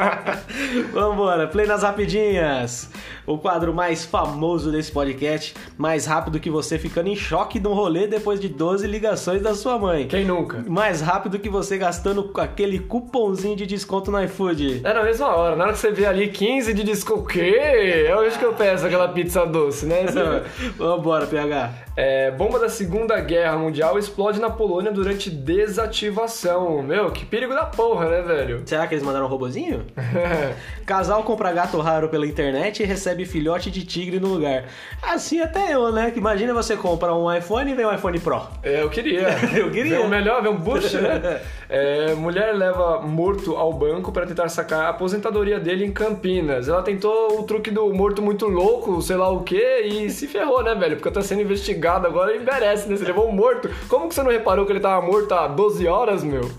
Vambora, 0.93 1.47
play 1.47 1.65
nas 1.65 1.83
rapidinhas. 1.83 2.89
O 3.25 3.37
quadro 3.37 3.73
mais 3.73 4.05
famoso 4.05 4.71
desse 4.71 4.91
podcast, 4.91 5.53
mais 5.77 6.05
rápido 6.05 6.39
que 6.39 6.49
você 6.49 6.77
ficando 6.77 7.09
em 7.09 7.15
choque 7.15 7.59
de 7.59 7.67
um 7.67 7.73
rolê 7.73 8.07
depois 8.07 8.39
de 8.39 8.47
12 8.47 8.85
ligações 8.87 9.41
da 9.41 9.53
sua 9.55 9.77
mãe. 9.79 10.07
Quem 10.07 10.23
nunca? 10.25 10.63
Mais 10.67 11.01
rápido 11.01 11.39
que 11.39 11.49
você 11.49 11.77
gastando 11.77 12.31
aquele 12.37 12.79
cupomzinho 12.79 13.55
de 13.55 13.65
desconto 13.65 14.11
no 14.11 14.23
iFood. 14.23 14.81
É 14.83 14.93
na 14.93 15.03
mesma 15.03 15.35
hora, 15.35 15.55
na 15.55 15.63
hora 15.65 15.73
que 15.73 15.79
você 15.79 15.91
vê 15.91 16.05
ali 16.05 16.27
15 16.27 16.73
de 16.73 16.83
desconto, 16.83 17.21
o 17.21 17.25
quê? 17.25 17.55
É 18.07 18.15
hoje 18.15 18.37
que 18.37 18.45
eu 18.45 18.53
peço 18.53 18.85
aquela 18.85 19.07
pizza 19.07 19.45
doce, 19.45 19.85
né? 19.85 20.03
Você- 20.05 20.69
Vambora, 20.77 21.25
PH. 21.25 21.73
É, 21.97 22.29
bomba 22.31 22.59
da 22.59 22.67
Segunda 22.67 23.17
Guerra 23.21 23.55
Mundial 23.57 23.97
explode 23.97 24.39
na 24.39 24.49
Polônia 24.49 24.91
durante 24.91 25.29
desativação. 25.29 26.81
Meu, 26.83 27.09
que 27.11 27.25
perigo 27.25 27.53
da 27.53 27.65
porra, 27.65 28.09
né, 28.09 28.21
velho? 28.21 28.61
Será 28.65 28.85
que 28.85 28.93
eles 28.95 29.03
mandaram 29.03 29.25
um 29.25 29.29
robozinho? 29.29 29.85
Casal 30.85 31.23
compra 31.23 31.51
gato 31.53 31.79
raro 31.79 32.09
pela 32.09 32.27
internet 32.27 32.83
e 32.83 32.85
recebe 32.85 33.14
filhote 33.23 33.69
de 33.69 33.85
tigre 33.85 34.19
no 34.19 34.29
lugar. 34.29 34.65
Assim 35.01 35.39
até 35.39 35.73
eu, 35.73 35.91
né? 35.91 36.11
Imagina 36.15 36.53
você 36.53 36.75
compra 36.75 37.13
um 37.13 37.31
iPhone 37.31 37.71
e 37.71 37.75
vem 37.75 37.85
um 37.85 37.93
iPhone 37.93 38.19
Pro. 38.19 38.41
É, 38.63 38.81
eu 38.81 38.89
queria. 38.89 39.27
Eu 39.55 39.71
queria. 39.71 39.97
Vê 39.99 40.03
o 40.03 40.09
melhor, 40.09 40.41
vê 40.41 40.49
um 40.49 40.57
bush, 40.57 40.93
né? 40.93 41.41
É, 41.67 42.13
mulher 42.13 42.53
leva 42.53 43.01
morto 43.01 43.55
ao 43.55 43.73
banco 43.73 44.11
para 44.11 44.27
tentar 44.27 44.47
sacar 44.49 44.85
a 44.85 44.89
aposentadoria 44.89 45.59
dele 45.59 45.83
em 45.83 45.91
Campinas. 45.91 46.67
Ela 46.67 46.83
tentou 46.83 47.39
o 47.39 47.43
truque 47.43 47.71
do 47.71 47.91
morto 47.91 48.21
muito 48.21 48.47
louco, 48.47 49.01
sei 49.01 49.15
lá 49.15 49.29
o 49.29 49.41
quê, 49.41 49.81
e 49.83 50.09
se 50.11 50.27
ferrou, 50.27 50.63
né, 50.63 50.75
velho? 50.75 50.95
Porque 50.95 51.09
tá 51.09 51.21
sendo 51.21 51.41
investigado 51.41 52.05
agora 52.05 52.35
e 52.35 52.39
merece, 52.39 52.87
né? 52.87 52.95
Você 52.95 53.05
levou 53.05 53.27
um 53.27 53.31
morto. 53.31 53.69
Como 53.87 54.07
que 54.07 54.13
você 54.13 54.21
não 54.21 54.31
reparou 54.31 54.65
que 54.65 54.71
ele 54.71 54.79
tava 54.79 55.05
morto 55.05 55.33
há 55.33 55.47
12 55.47 55.87
horas, 55.87 56.23
meu? 56.23 56.49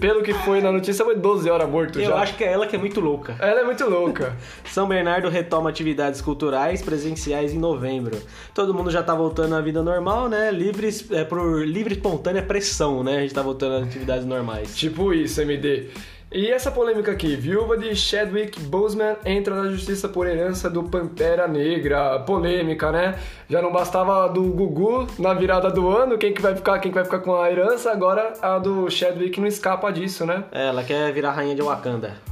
Pelo, 0.00 0.22
que 0.22 0.34
foi 0.34 0.60
na 0.60 0.72
notícia, 0.72 1.04
foi 1.04 1.14
12 1.14 1.48
horas 1.48 1.68
morto 1.68 2.00
Eu 2.00 2.10
já. 2.10 2.16
acho 2.16 2.36
que 2.36 2.42
é 2.42 2.52
ela 2.52 2.66
que 2.66 2.74
é 2.74 2.78
muito 2.78 3.00
louca. 3.00 3.36
Ela 3.38 3.60
é 3.60 3.64
muito 3.64 3.84
louca. 3.88 4.36
São 4.66 4.88
Bernardo 4.88 5.28
retoma 5.28 5.70
atividades 5.70 6.20
culturais 6.20 6.82
presenciais 6.82 7.52
em 7.54 7.58
novembro. 7.58 8.20
Todo 8.52 8.74
mundo 8.74 8.90
já 8.90 9.02
tá 9.02 9.14
voltando 9.14 9.54
à 9.54 9.60
vida 9.60 9.82
normal, 9.82 10.28
né? 10.28 10.50
Livres, 10.50 11.10
é, 11.12 11.24
por 11.24 11.64
livre 11.64 11.94
e 11.94 11.96
espontânea 11.96 12.42
pressão, 12.42 13.04
né? 13.04 13.18
A 13.18 13.20
gente 13.20 13.34
tá 13.34 13.42
voltando 13.42 13.76
às 13.76 13.84
atividades 13.88 14.26
normais. 14.26 14.76
Tipo 14.76 15.14
isso, 15.14 15.40
MD. 15.40 15.88
E 16.34 16.50
essa 16.50 16.70
polêmica 16.70 17.12
aqui, 17.12 17.36
viúva 17.36 17.76
de 17.76 17.94
Chadwick 17.94 18.58
Boseman 18.58 19.16
entra 19.22 19.54
na 19.54 19.68
justiça 19.68 20.08
por 20.08 20.26
herança 20.26 20.70
do 20.70 20.82
Pantera 20.82 21.46
Negra. 21.46 22.20
Polêmica, 22.20 22.90
né? 22.90 23.18
Já 23.50 23.60
não 23.60 23.70
bastava 23.70 24.24
a 24.24 24.28
do 24.28 24.42
Gugu 24.44 25.06
na 25.18 25.34
virada 25.34 25.70
do 25.70 25.90
ano, 25.90 26.16
quem 26.16 26.32
que 26.32 26.40
vai 26.40 26.56
ficar, 26.56 26.78
quem 26.78 26.90
que 26.90 26.94
vai 26.94 27.04
ficar 27.04 27.18
com 27.18 27.36
a 27.36 27.50
herança, 27.50 27.92
agora 27.92 28.32
a 28.40 28.58
do 28.58 28.88
Chadwick 28.88 29.38
não 29.38 29.46
escapa 29.46 29.92
disso, 29.92 30.24
né? 30.24 30.44
É, 30.50 30.68
Ela 30.68 30.82
quer 30.82 31.12
virar 31.12 31.32
rainha 31.32 31.54
de 31.54 31.60
Wakanda. 31.60 32.31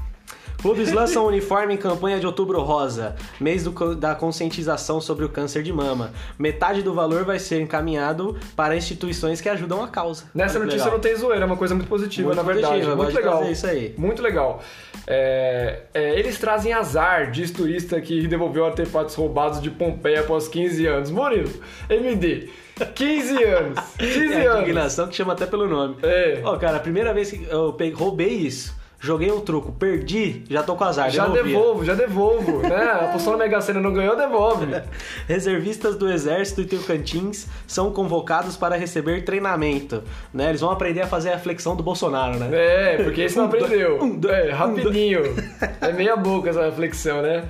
Clubes 0.60 0.92
lançam 0.92 1.26
uniforme 1.26 1.74
em 1.74 1.76
campanha 1.76 2.20
de 2.20 2.26
Outubro 2.26 2.60
Rosa, 2.60 3.16
mês 3.40 3.64
do- 3.64 3.94
da 3.94 4.14
conscientização 4.14 5.00
sobre 5.00 5.24
o 5.24 5.28
câncer 5.28 5.62
de 5.62 5.72
mama. 5.72 6.12
Metade 6.38 6.82
do 6.82 6.92
valor 6.92 7.24
vai 7.24 7.38
ser 7.38 7.60
encaminhado 7.62 8.36
para 8.54 8.76
instituições 8.76 9.40
que 9.40 9.48
ajudam 9.48 9.82
a 9.82 9.88
causa. 9.88 10.24
Nessa 10.34 10.58
que 10.58 10.64
notícia 10.66 10.84
legal. 10.84 10.92
não 10.94 11.00
tem 11.00 11.16
zoeira, 11.16 11.42
é 11.42 11.46
uma 11.46 11.56
coisa 11.56 11.74
muito 11.74 11.88
positiva, 11.88 12.28
Muito 12.28 12.36
na 12.36 12.42
verdade. 12.42 12.72
positiva, 12.74 12.96
muito 12.96 13.14
legal. 13.16 13.50
isso 13.50 13.66
aí. 13.66 13.94
Muito 13.96 14.22
legal. 14.22 14.62
É, 15.06 15.80
é, 15.94 16.18
eles 16.18 16.38
trazem 16.38 16.72
azar, 16.72 17.30
diz 17.30 17.50
turista 17.50 18.00
que 18.00 18.26
devolveu 18.28 18.66
artefatos 18.66 19.14
roubados 19.14 19.60
de 19.60 19.70
Pompeia 19.70 20.20
após 20.20 20.46
15 20.46 20.86
anos. 20.86 21.10
Murilo, 21.10 21.50
MD, 21.88 22.48
15 22.94 23.42
anos. 23.44 23.78
15 23.98 24.34
É 24.34 24.46
anos. 24.46 24.60
indignação 24.62 25.08
que 25.08 25.16
chama 25.16 25.32
até 25.32 25.46
pelo 25.46 25.66
nome. 25.66 25.96
É. 26.02 26.40
Ó, 26.44 26.56
cara, 26.58 26.76
a 26.76 26.80
primeira 26.80 27.12
vez 27.14 27.30
que 27.30 27.46
eu 27.50 27.72
pe- 27.72 27.90
roubei 27.90 28.28
isso, 28.28 28.78
joguei 29.00 29.32
um 29.32 29.40
truco, 29.40 29.72
perdi, 29.72 30.44
já 30.50 30.62
tô 30.62 30.76
com 30.76 30.84
azar. 30.84 31.10
Já 31.10 31.26
devolvia. 31.26 31.42
devolvo, 31.54 31.84
já 31.84 31.94
devolvo, 31.94 32.58
né? 32.62 32.90
Apostou 33.08 33.32
na 33.32 33.38
Mega 33.44 33.60
Sena 33.60 33.80
não 33.80 33.92
ganhou, 33.92 34.14
devolve. 34.14 34.66
Reservistas 35.26 35.96
do 35.96 36.08
Exército 36.10 36.60
e 36.60 36.66
Tocantins 36.66 37.46
são 37.66 37.90
convocados 37.92 38.56
para 38.56 38.76
receber 38.76 39.22
treinamento, 39.24 40.02
né? 40.32 40.50
Eles 40.50 40.60
vão 40.60 40.70
aprender 40.70 41.00
a 41.00 41.06
fazer 41.06 41.32
a 41.32 41.38
flexão 41.38 41.74
do 41.74 41.82
Bolsonaro, 41.82 42.38
né? 42.38 42.48
É, 42.52 43.02
porque 43.02 43.22
esse 43.22 43.36
não 43.36 43.44
Um, 43.44 43.46
aprendeu. 43.48 44.02
um, 44.02 44.16
dois, 44.16 44.34
é, 44.46 44.52
um, 44.52 44.56
rapidinho. 44.56 45.22
É 45.80 45.92
meia 45.92 46.14
boca 46.16 46.50
essa 46.50 46.64
reflexão, 46.66 47.22
né? 47.22 47.44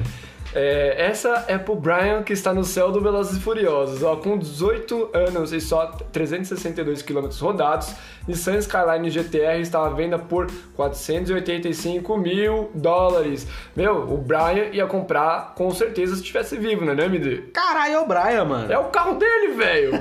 É, 0.55 1.07
essa 1.07 1.45
é 1.47 1.57
pro 1.57 1.77
Brian 1.77 2.23
que 2.23 2.33
está 2.33 2.53
no 2.53 2.65
céu 2.65 2.91
do 2.91 3.01
Velozes 3.01 3.37
e 3.37 3.41
Furiosos. 3.41 4.03
Ó, 4.03 4.17
com 4.17 4.37
18 4.39 5.11
anos 5.15 5.53
e 5.53 5.61
só 5.61 5.87
362 5.87 7.03
km 7.03 7.29
rodados, 7.41 7.95
Nissan 8.27 8.59
Skyline 8.59 9.11
GTR 9.11 9.61
está 9.61 9.87
à 9.87 9.91
venda 9.91 10.19
por 10.19 10.49
485 10.77 12.17
mil 12.19 12.71
dólares. 12.75 13.47
Meu, 13.77 14.13
o 14.13 14.17
Brian 14.17 14.71
ia 14.73 14.87
comprar 14.87 15.55
com 15.55 15.71
certeza 15.71 16.15
se 16.15 16.21
estivesse 16.21 16.57
vivo, 16.57 16.85
né, 16.85 16.95
né, 16.95 17.07
MD? 17.07 17.43
Caralho, 17.53 17.95
é 17.95 18.01
o 18.01 18.07
Brian, 18.07 18.45
mano. 18.45 18.73
É 18.73 18.79
o 18.79 18.85
carro 18.85 19.15
dele, 19.15 19.53
velho! 19.55 19.93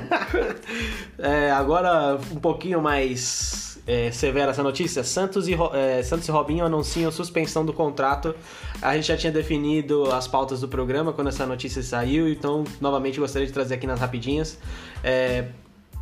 É, 1.22 1.50
agora, 1.50 2.18
um 2.32 2.40
pouquinho 2.40 2.80
mais 2.80 3.69
é, 3.86 4.10
severa 4.10 4.50
essa 4.50 4.62
notícia. 4.62 5.02
Santos 5.04 5.48
e, 5.48 5.54
é, 5.72 6.02
Santos 6.02 6.28
e 6.28 6.30
Robinho 6.30 6.64
anunciam 6.64 7.10
suspensão 7.10 7.64
do 7.64 7.72
contrato. 7.72 8.34
A 8.80 8.94
gente 8.94 9.08
já 9.08 9.16
tinha 9.16 9.32
definido 9.32 10.10
as 10.12 10.26
pautas 10.26 10.60
do 10.60 10.68
programa 10.68 11.12
quando 11.12 11.28
essa 11.28 11.46
notícia 11.46 11.82
saiu, 11.82 12.28
então, 12.28 12.64
novamente, 12.80 13.18
gostaria 13.18 13.46
de 13.46 13.52
trazer 13.52 13.74
aqui 13.74 13.86
nas 13.86 14.00
rapidinhas. 14.00 14.58
É, 15.02 15.46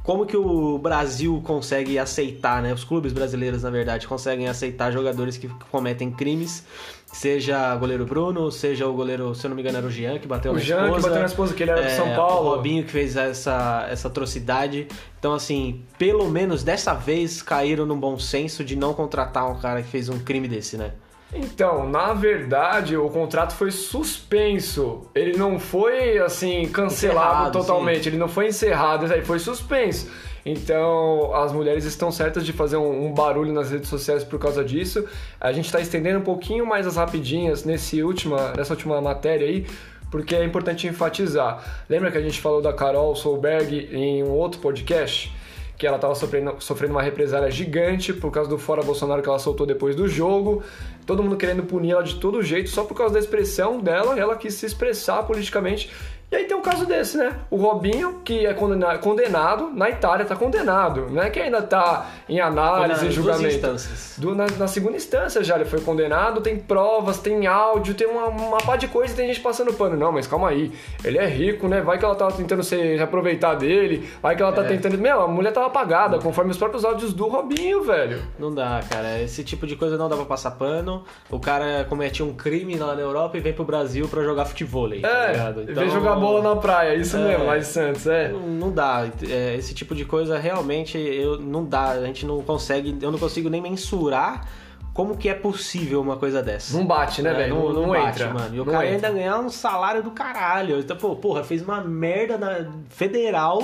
como 0.08 0.24
que 0.24 0.38
o 0.38 0.78
Brasil 0.78 1.38
consegue 1.44 1.98
aceitar, 1.98 2.62
né? 2.62 2.72
Os 2.72 2.82
clubes 2.82 3.12
brasileiros, 3.12 3.62
na 3.62 3.68
verdade, 3.68 4.08
conseguem 4.08 4.48
aceitar 4.48 4.90
jogadores 4.90 5.36
que 5.36 5.48
cometem 5.70 6.10
crimes, 6.10 6.64
seja 7.12 7.74
o 7.74 7.78
goleiro 7.78 8.06
Bruno, 8.06 8.50
seja 8.50 8.86
o 8.88 8.94
goleiro, 8.94 9.34
se 9.34 9.44
eu 9.44 9.50
não 9.50 9.54
me 9.54 9.60
engano, 9.60 9.76
era 9.76 9.86
o 9.86 9.90
Jean, 9.90 10.18
que 10.18 10.26
bateu 10.26 10.52
O 10.52 10.54
na 10.54 10.60
Jean, 10.62 10.76
que 10.78 10.84
esposa. 10.84 11.02
bateu 11.08 11.20
na 11.20 11.26
esposa, 11.26 11.52
que 11.54 11.62
ele 11.62 11.72
era 11.72 11.82
do 11.82 11.88
É, 11.88 11.90
São 11.90 12.14
Paulo. 12.14 12.48
O 12.48 12.54
Robinho 12.54 12.84
que 12.84 12.90
fez 12.90 13.16
essa, 13.16 13.86
essa 13.90 14.08
atrocidade. 14.08 14.88
Então, 15.18 15.34
assim, 15.34 15.82
pelo 15.98 16.30
menos 16.30 16.62
dessa 16.62 16.94
vez 16.94 17.42
caíram 17.42 17.84
no 17.84 17.94
bom 17.94 18.18
senso 18.18 18.64
de 18.64 18.74
não 18.76 18.94
contratar 18.94 19.46
um 19.50 19.60
cara 19.60 19.82
que 19.82 19.90
fez 19.90 20.08
um 20.08 20.18
crime 20.18 20.48
desse, 20.48 20.78
né? 20.78 20.92
Então, 21.32 21.88
na 21.88 22.14
verdade, 22.14 22.96
o 22.96 23.08
contrato 23.10 23.54
foi 23.54 23.70
suspenso. 23.70 25.10
Ele 25.14 25.36
não 25.36 25.58
foi, 25.58 26.18
assim, 26.18 26.66
cancelado 26.68 27.48
Encerrado, 27.48 27.52
totalmente. 27.52 28.08
Ele 28.08 28.16
não 28.16 28.28
foi 28.28 28.48
encerrado, 28.48 29.12
ele 29.12 29.24
foi 29.24 29.38
suspenso. 29.38 30.10
Então, 30.44 31.34
as 31.34 31.52
mulheres 31.52 31.84
estão 31.84 32.10
certas 32.10 32.46
de 32.46 32.52
fazer 32.54 32.78
um, 32.78 33.06
um 33.06 33.12
barulho 33.12 33.52
nas 33.52 33.70
redes 33.70 33.90
sociais 33.90 34.24
por 34.24 34.38
causa 34.38 34.64
disso. 34.64 35.04
A 35.38 35.52
gente 35.52 35.66
está 35.66 35.80
estendendo 35.80 36.20
um 36.20 36.22
pouquinho 36.22 36.66
mais 36.66 36.86
as 36.86 36.96
rapidinhas 36.96 37.64
nesse 37.64 38.02
última, 38.02 38.54
nessa 38.56 38.72
última 38.72 38.98
matéria 39.00 39.46
aí, 39.46 39.66
porque 40.10 40.34
é 40.34 40.42
importante 40.42 40.86
enfatizar. 40.86 41.84
Lembra 41.90 42.10
que 42.10 42.16
a 42.16 42.22
gente 42.22 42.40
falou 42.40 42.62
da 42.62 42.72
Carol 42.72 43.14
Solberg 43.14 43.90
em 43.92 44.22
um 44.22 44.30
outro 44.30 44.58
podcast? 44.60 45.30
Que 45.78 45.86
ela 45.86 45.96
estava 45.96 46.14
sofrendo, 46.16 46.56
sofrendo 46.58 46.94
uma 46.94 47.02
represália 47.02 47.48
gigante 47.52 48.12
por 48.12 48.32
causa 48.32 48.50
do 48.50 48.58
fora 48.58 48.82
Bolsonaro 48.82 49.22
que 49.22 49.28
ela 49.28 49.38
soltou 49.38 49.64
depois 49.64 49.94
do 49.94 50.08
jogo. 50.08 50.60
Todo 51.06 51.22
mundo 51.22 51.36
querendo 51.36 51.62
punir 51.62 51.92
ela 51.92 52.02
de 52.02 52.16
todo 52.16 52.42
jeito 52.42 52.68
só 52.68 52.82
por 52.82 52.96
causa 52.96 53.14
da 53.14 53.20
expressão 53.20 53.78
dela. 53.78 54.18
Ela 54.18 54.34
quis 54.36 54.54
se 54.54 54.66
expressar 54.66 55.22
politicamente. 55.22 55.88
E 56.30 56.36
aí 56.36 56.44
tem 56.44 56.54
um 56.54 56.60
caso 56.60 56.84
desse, 56.84 57.16
né? 57.16 57.34
O 57.50 57.56
Robinho, 57.56 58.20
que 58.22 58.44
é 58.44 58.52
condena- 58.52 58.98
condenado, 58.98 59.70
na 59.74 59.88
Itália 59.88 60.26
tá 60.26 60.36
condenado. 60.36 61.06
Não 61.10 61.22
é 61.22 61.30
que 61.30 61.40
ainda 61.40 61.62
tá 61.62 62.06
em 62.28 62.38
análise 62.38 63.06
e 63.06 63.10
julgamento. 63.10 63.46
instâncias. 63.54 64.14
Do- 64.18 64.34
na, 64.34 64.46
na 64.58 64.66
segunda 64.68 64.94
instância 64.98 65.42
já 65.42 65.54
ele 65.56 65.64
foi 65.64 65.80
condenado, 65.80 66.42
tem 66.42 66.58
provas, 66.58 67.16
tem 67.18 67.46
áudio, 67.46 67.94
tem 67.94 68.06
uma, 68.06 68.26
uma 68.26 68.58
pá 68.58 68.76
de 68.76 68.88
coisa 68.88 69.14
e 69.14 69.16
tem 69.16 69.26
gente 69.28 69.40
passando 69.40 69.72
pano. 69.72 69.96
Não, 69.96 70.12
mas 70.12 70.26
calma 70.26 70.50
aí, 70.50 70.70
ele 71.02 71.16
é 71.16 71.24
rico, 71.26 71.66
né? 71.66 71.80
Vai 71.80 71.96
que 71.98 72.04
ela 72.04 72.14
tava 72.14 72.32
tentando 72.32 72.62
se 72.62 72.98
aproveitar 73.00 73.54
dele, 73.54 74.06
vai 74.20 74.36
que 74.36 74.42
ela 74.42 74.52
tá 74.52 74.64
É. 74.64 74.68
tentando. 74.68 74.98
Meu, 74.98 75.22
a 75.22 75.28
mulher 75.28 75.50
tava 75.52 75.68
apagada, 75.68 76.18
conforme 76.18 76.50
os 76.50 76.58
próprios 76.58 76.84
áudios 76.84 77.14
do 77.14 77.26
Robinho, 77.26 77.82
velho. 77.84 78.22
Não 78.38 78.54
dá, 78.54 78.82
cara. 78.90 79.18
Esse 79.22 79.42
tipo 79.42 79.66
de 79.66 79.76
coisa 79.76 79.96
não 79.96 80.10
dá 80.10 80.16
pra 80.16 80.26
passar 80.26 80.50
pano. 80.50 81.04
O 81.30 81.40
cara 81.40 81.86
comete 81.88 82.22
um 82.22 82.34
crime 82.34 82.76
lá 82.76 82.94
na 82.94 83.00
Europa 83.00 83.38
e 83.38 83.40
vem 83.40 83.54
pro 83.54 83.64
Brasil 83.64 84.06
pra 84.08 84.22
jogar 84.22 84.44
futebol. 84.44 84.90
Tá 84.90 84.94
É, 85.08 85.32
ligado? 85.32 85.62
em 85.62 85.66
vez 85.72 85.88
de 85.88 85.94
jogar 85.94 86.17
bola 86.18 86.42
na 86.54 86.60
praia, 86.60 86.94
isso 86.96 87.16
É. 87.16 87.28
mesmo, 87.28 87.44
lá 87.46 87.56
em 87.58 87.62
Santos, 87.62 88.06
é. 88.06 88.28
Não, 88.28 88.40
não 88.40 88.70
dá. 88.72 89.08
É, 89.28 89.54
esse 89.56 89.72
tipo 89.74 89.94
de 89.94 90.04
coisa 90.04 90.38
realmente 90.38 90.98
eu, 90.98 91.38
não 91.40 91.64
dá. 91.64 91.90
A 91.90 92.04
gente 92.06 92.26
não 92.26 92.40
consegue. 92.42 92.96
Eu 93.00 93.10
não 93.10 93.18
consigo 93.18 93.48
nem 93.48 93.60
mensurar 93.60 94.46
como 94.94 95.16
que 95.16 95.28
é 95.28 95.34
possível 95.34 96.00
uma 96.00 96.16
coisa 96.16 96.42
dessa. 96.42 96.76
Não 96.76 96.84
bate, 96.84 97.22
né, 97.22 97.30
É, 97.30 97.34
velho? 97.34 97.54
Não, 97.54 97.72
não 97.72 97.88
bate, 97.90 98.20
entra. 98.22 98.34
mano. 98.34 98.54
E 98.56 98.60
o 98.60 98.64
Não 98.64 98.72
cara 98.72 98.86
entra. 98.86 99.08
ainda 99.08 99.18
ganhar 99.20 99.38
um 99.38 99.48
salário 99.48 100.02
do 100.02 100.10
caralho. 100.10 100.80
Então, 100.80 100.96
pô, 100.96 101.14
porra, 101.14 101.44
fez 101.44 101.62
uma 101.62 101.80
merda 101.80 102.36
na 102.36 102.66
federal 102.88 103.62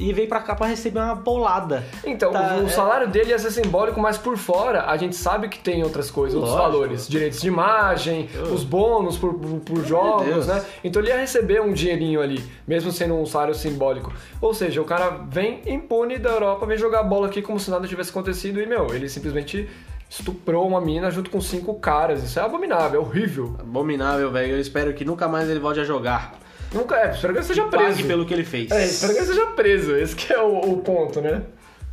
e 0.00 0.12
veio 0.12 0.28
pra 0.28 0.40
cá 0.40 0.54
pra 0.54 0.66
receber 0.66 0.98
uma 0.98 1.14
bolada. 1.14 1.84
Então, 2.04 2.32
Tá, 2.32 2.56
o, 2.56 2.64
o 2.64 2.66
é. 2.66 2.68
salário 2.70 3.08
dele 3.08 3.30
ia 3.30 3.38
ser 3.38 3.50
simbólico, 3.50 4.00
mas 4.00 4.16
por 4.16 4.36
fora 4.36 4.86
a 4.86 4.96
gente 4.96 5.14
sabe 5.14 5.48
que 5.48 5.58
tem 5.58 5.82
outras 5.84 6.10
coisas, 6.10 6.34
outros 6.36 6.54
Lógico. 6.54 6.72
valores. 6.72 7.08
Direitos 7.08 7.40
de 7.40 7.48
imagem, 7.48 8.28
os 8.52 8.64
bônus 8.64 9.16
por, 9.18 9.34
por, 9.34 9.60
por 9.60 9.84
jogos, 9.84 10.46
né? 10.46 10.64
Então 10.82 11.02
ele 11.02 11.10
ia 11.10 11.18
receber 11.18 11.60
um 11.60 11.72
dinheirinho 11.72 12.20
ali, 12.20 12.42
mesmo 12.66 12.90
sendo 12.90 13.14
um 13.14 13.26
salário 13.26 13.54
simbólico. 13.54 14.12
Ou 14.40 14.54
seja, 14.54 14.80
o 14.80 14.84
cara 14.84 15.10
vem 15.28 15.60
impune 15.66 16.18
da 16.18 16.30
Europa, 16.30 16.64
vem 16.66 16.78
jogar 16.78 17.02
bola 17.02 17.26
aqui 17.26 17.42
como 17.42 17.60
se 17.60 17.70
nada 17.70 17.86
tivesse 17.86 18.10
acontecido 18.10 18.60
e, 18.60 18.66
meu, 18.66 18.94
ele 18.94 19.08
simplesmente 19.08 19.68
estuprou 20.08 20.66
uma 20.66 20.80
mina 20.80 21.10
junto 21.10 21.30
com 21.30 21.40
cinco 21.40 21.74
caras. 21.74 22.22
Isso 22.24 22.38
é 22.38 22.42
abominável, 22.42 23.00
é 23.00 23.04
horrível. 23.04 23.54
Abominável, 23.60 24.30
velho. 24.30 24.54
Eu 24.54 24.60
espero 24.60 24.92
que 24.94 25.04
nunca 25.04 25.28
mais 25.28 25.48
ele 25.48 25.60
volte 25.60 25.80
a 25.80 25.84
jogar. 25.84 26.34
Nunca, 26.72 26.96
é, 26.96 27.10
espero 27.10 27.32
que 27.32 27.38
ele 27.40 27.46
seja 27.46 27.64
Pague 27.64 27.84
preso. 27.94 28.06
pelo 28.06 28.24
que 28.24 28.34
ele 28.34 28.44
fez. 28.44 28.70
É, 28.70 28.84
espero 28.84 29.12
que 29.12 29.18
ele 29.18 29.26
seja 29.26 29.46
preso. 29.48 29.96
Esse 29.96 30.14
que 30.14 30.32
é 30.32 30.40
o, 30.40 30.58
o 30.58 30.78
ponto, 30.78 31.20
né? 31.20 31.42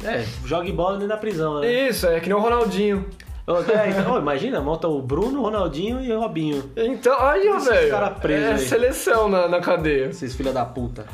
É, 0.03 0.23
jogue 0.45 0.71
bola 0.71 0.93
dentro 0.93 1.07
da 1.09 1.17
prisão, 1.17 1.59
né? 1.59 1.89
Isso, 1.89 2.05
é 2.07 2.19
que 2.19 2.29
nem 2.29 2.37
o 2.37 2.41
Ronaldinho. 2.41 3.05
É, 3.47 3.89
então, 3.89 4.17
imagina, 4.17 4.59
monta 4.59 4.89
o 4.89 5.01
Bruno, 5.01 5.39
o 5.39 5.43
Ronaldinho 5.43 6.01
e 6.01 6.11
o 6.11 6.19
Robinho. 6.19 6.69
Então, 6.75 7.17
aí, 7.19 7.47
ó, 7.47 7.57
velho. 7.59 7.95
é 8.33 8.51
aí. 8.51 8.59
seleção 8.59 9.29
na, 9.29 9.47
na 9.47 9.61
cadeia. 9.61 10.07
Esses 10.07 10.35
filha 10.35 10.51
da 10.51 10.65
puta. 10.65 11.05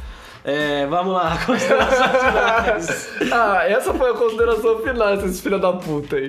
É, 0.46 0.86
vamos 0.88 1.14
lá, 1.14 1.38
considerações 1.46 3.10
ah, 3.32 3.64
essa 3.66 3.94
foi 3.94 4.12
a 4.12 4.14
consideração 4.14 4.80
final, 4.80 5.14
esses 5.14 5.40
filha 5.40 5.58
da 5.58 5.72
puta 5.72 6.18
aí. 6.18 6.28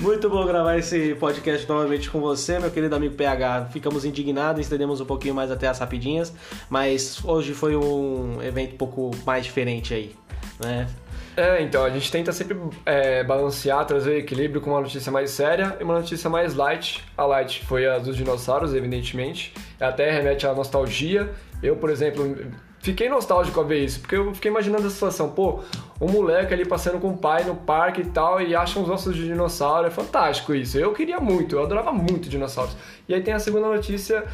Muito 0.00 0.28
bom 0.28 0.44
gravar 0.44 0.76
esse 0.76 1.14
podcast 1.14 1.68
novamente 1.68 2.10
com 2.10 2.20
você, 2.20 2.58
meu 2.58 2.72
querido 2.72 2.96
amigo 2.96 3.14
PH. 3.14 3.66
Ficamos 3.66 4.04
indignados, 4.04 4.60
estendemos 4.60 5.00
um 5.00 5.04
pouquinho 5.04 5.34
mais 5.34 5.50
até 5.50 5.68
as 5.68 5.78
rapidinhas, 5.78 6.34
mas 6.68 7.24
hoje 7.24 7.54
foi 7.54 7.76
um 7.76 8.42
evento 8.42 8.74
um 8.74 8.78
pouco 8.78 9.10
mais 9.24 9.44
diferente 9.44 9.94
aí, 9.94 10.16
né? 10.58 10.88
É, 11.36 11.62
então, 11.62 11.84
a 11.84 11.90
gente 11.90 12.10
tenta 12.10 12.32
sempre 12.32 12.58
é, 12.84 13.22
balancear, 13.22 13.84
trazer 13.86 14.18
equilíbrio 14.18 14.60
com 14.60 14.70
uma 14.70 14.80
notícia 14.80 15.12
mais 15.12 15.30
séria 15.30 15.76
e 15.80 15.84
uma 15.84 15.94
notícia 15.94 16.28
mais 16.28 16.54
light. 16.54 17.04
A 17.16 17.24
light 17.24 17.64
foi 17.64 17.86
a 17.86 17.98
dos 17.98 18.16
dinossauros, 18.16 18.74
evidentemente. 18.74 19.54
Até 19.80 20.10
remete 20.10 20.46
à 20.46 20.52
nostalgia. 20.52 21.30
Eu, 21.62 21.76
por 21.76 21.88
exemplo, 21.88 22.36
fiquei 22.80 23.08
nostálgico 23.08 23.60
a 23.60 23.62
ver 23.62 23.84
isso, 23.84 24.00
porque 24.00 24.16
eu 24.16 24.34
fiquei 24.34 24.50
imaginando 24.50 24.86
a 24.86 24.90
situação, 24.90 25.30
pô, 25.30 25.60
um 26.00 26.08
moleque 26.08 26.52
ali 26.52 26.64
passando 26.64 26.98
com 26.98 27.10
o 27.10 27.16
pai 27.16 27.44
no 27.44 27.54
parque 27.54 28.00
e 28.00 28.06
tal, 28.06 28.40
e 28.40 28.54
acha 28.54 28.80
uns 28.80 28.88
ossos 28.88 29.14
de 29.14 29.24
dinossauro, 29.24 29.86
é 29.86 29.90
fantástico 29.90 30.54
isso. 30.54 30.78
Eu 30.78 30.92
queria 30.92 31.20
muito, 31.20 31.56
eu 31.56 31.62
adorava 31.62 31.92
muito 31.92 32.28
dinossauros. 32.28 32.74
E 33.08 33.14
aí 33.14 33.22
tem 33.22 33.34
a 33.34 33.38
segunda 33.38 33.68
notícia 33.68 34.24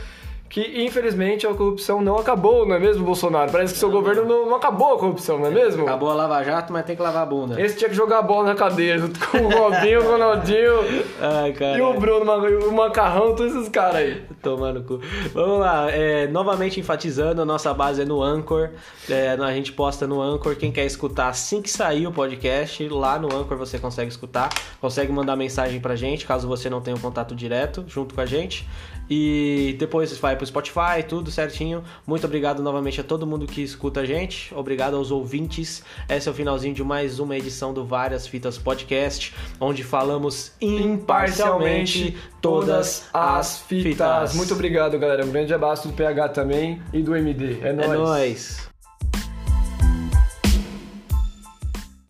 que 0.49 0.85
infelizmente 0.85 1.47
a 1.47 1.55
corrupção 1.55 2.00
não 2.00 2.17
acabou, 2.19 2.67
não 2.67 2.76
é 2.76 2.79
mesmo, 2.79 3.05
Bolsonaro? 3.05 3.50
Parece 3.50 3.75
que 3.75 3.79
seu 3.79 3.91
governo 3.91 4.25
não, 4.25 4.47
não, 4.47 4.57
acabou 4.57 4.95
a 4.95 4.99
corrupção, 4.99 5.38
não 5.38 5.47
é 5.47 5.50
mesmo? 5.50 5.83
Acabou 5.83 6.11
a 6.11 6.15
Lava 6.15 6.43
Jato, 6.43 6.73
mas 6.73 6.85
tem 6.85 6.97
que 6.97 7.03
lavar 7.03 7.23
a 7.23 7.26
bunda. 7.26 7.61
Esse 7.61 7.76
tinha 7.76 7.91
que 7.91 7.97
jogar 7.97 8.19
a 8.19 8.23
bola 8.23 8.49
na 8.49 8.55
cadeira, 8.55 8.99
junto 8.99 9.19
com 9.19 9.38
o 9.38 9.50
Robinho, 9.50 10.00
o 10.00 10.11
Ronaldinho 10.12 10.75
Ai, 11.21 11.55
e 11.76 11.81
o 11.81 11.95
Bruno, 11.95 12.33
o 12.69 12.73
Macarrão, 12.73 13.35
todos 13.35 13.55
esses 13.55 13.69
caras 13.69 13.97
aí. 13.97 14.23
Tomando 14.43 14.83
cu. 14.83 15.00
Vamos 15.33 15.61
lá, 15.61 15.91
é, 15.91 16.26
novamente 16.29 16.79
enfatizando, 16.79 17.43
a 17.43 17.45
nossa 17.45 17.75
base 17.75 18.03
é 18.03 18.05
no 18.05 18.23
Anchor. 18.23 18.71
É, 19.09 19.31
a 19.31 19.53
gente 19.53 19.73
posta 19.73 20.07
no 20.07 20.21
Anchor. 20.21 20.57
Quem 20.57 20.71
quer 20.71 20.85
escutar 20.85 21.29
assim 21.29 21.61
que 21.61 21.71
sair 21.71 22.07
o 22.07 22.12
podcast, 22.12 22.88
lá 22.88 23.19
no 23.19 23.35
Anchor 23.35 23.57
você 23.57 23.79
consegue 23.79 24.11
escutar. 24.11 24.50
Consegue 24.81 25.12
mandar 25.12 25.37
mensagem 25.37 25.81
pra 25.81 25.97
gente, 25.97 26.26
caso 26.26 26.47
você 26.47 26.71
não 26.71 26.81
tenha 26.81 26.97
um 26.97 27.00
contato 27.00 27.35
direto 27.35 27.85
junto 27.88 28.15
com 28.15 28.21
a 28.21 28.26
gente. 28.26 28.67
E 29.09 29.76
depois 29.79 30.17
vai 30.19 30.36
pro 30.37 30.47
Spotify, 30.47 31.02
tudo 31.07 31.31
certinho. 31.31 31.83
Muito 32.07 32.26
obrigado 32.26 32.62
novamente 32.62 33.00
a 33.00 33.05
todo 33.05 33.26
mundo 33.26 33.47
que 33.47 33.62
escuta 33.62 34.00
a 34.00 34.05
gente. 34.05 34.55
Obrigado 34.55 34.97
aos 34.97 35.11
ouvintes. 35.11 35.83
Esse 36.09 36.28
é 36.28 36.31
o 36.31 36.35
finalzinho 36.35 36.75
de 36.75 36.85
mais 36.85 37.19
uma 37.19 37.37
edição 37.37 37.73
do 37.73 37.85
Várias 37.85 38.26
Fitas 38.26 38.59
Podcast, 38.59 39.35
onde 39.61 39.83
falamos 39.83 40.52
imparcialmente 40.61 42.16
todas 42.40 43.09
as 43.12 43.59
fitas. 43.59 44.35
Muito 44.35 44.55
obrigado, 44.55 44.99
galera. 44.99 45.25
Um 45.25 45.31
grande 45.31 45.52
abraço 45.52 45.88
do 45.88 45.95
PH 45.95 46.28
também 46.31 46.81
e 46.93 47.02
do 47.02 47.16
MD. 47.16 47.61
É 47.62 47.73
nóis. 47.73 47.90
É 47.90 47.97
nóis. 47.97 48.75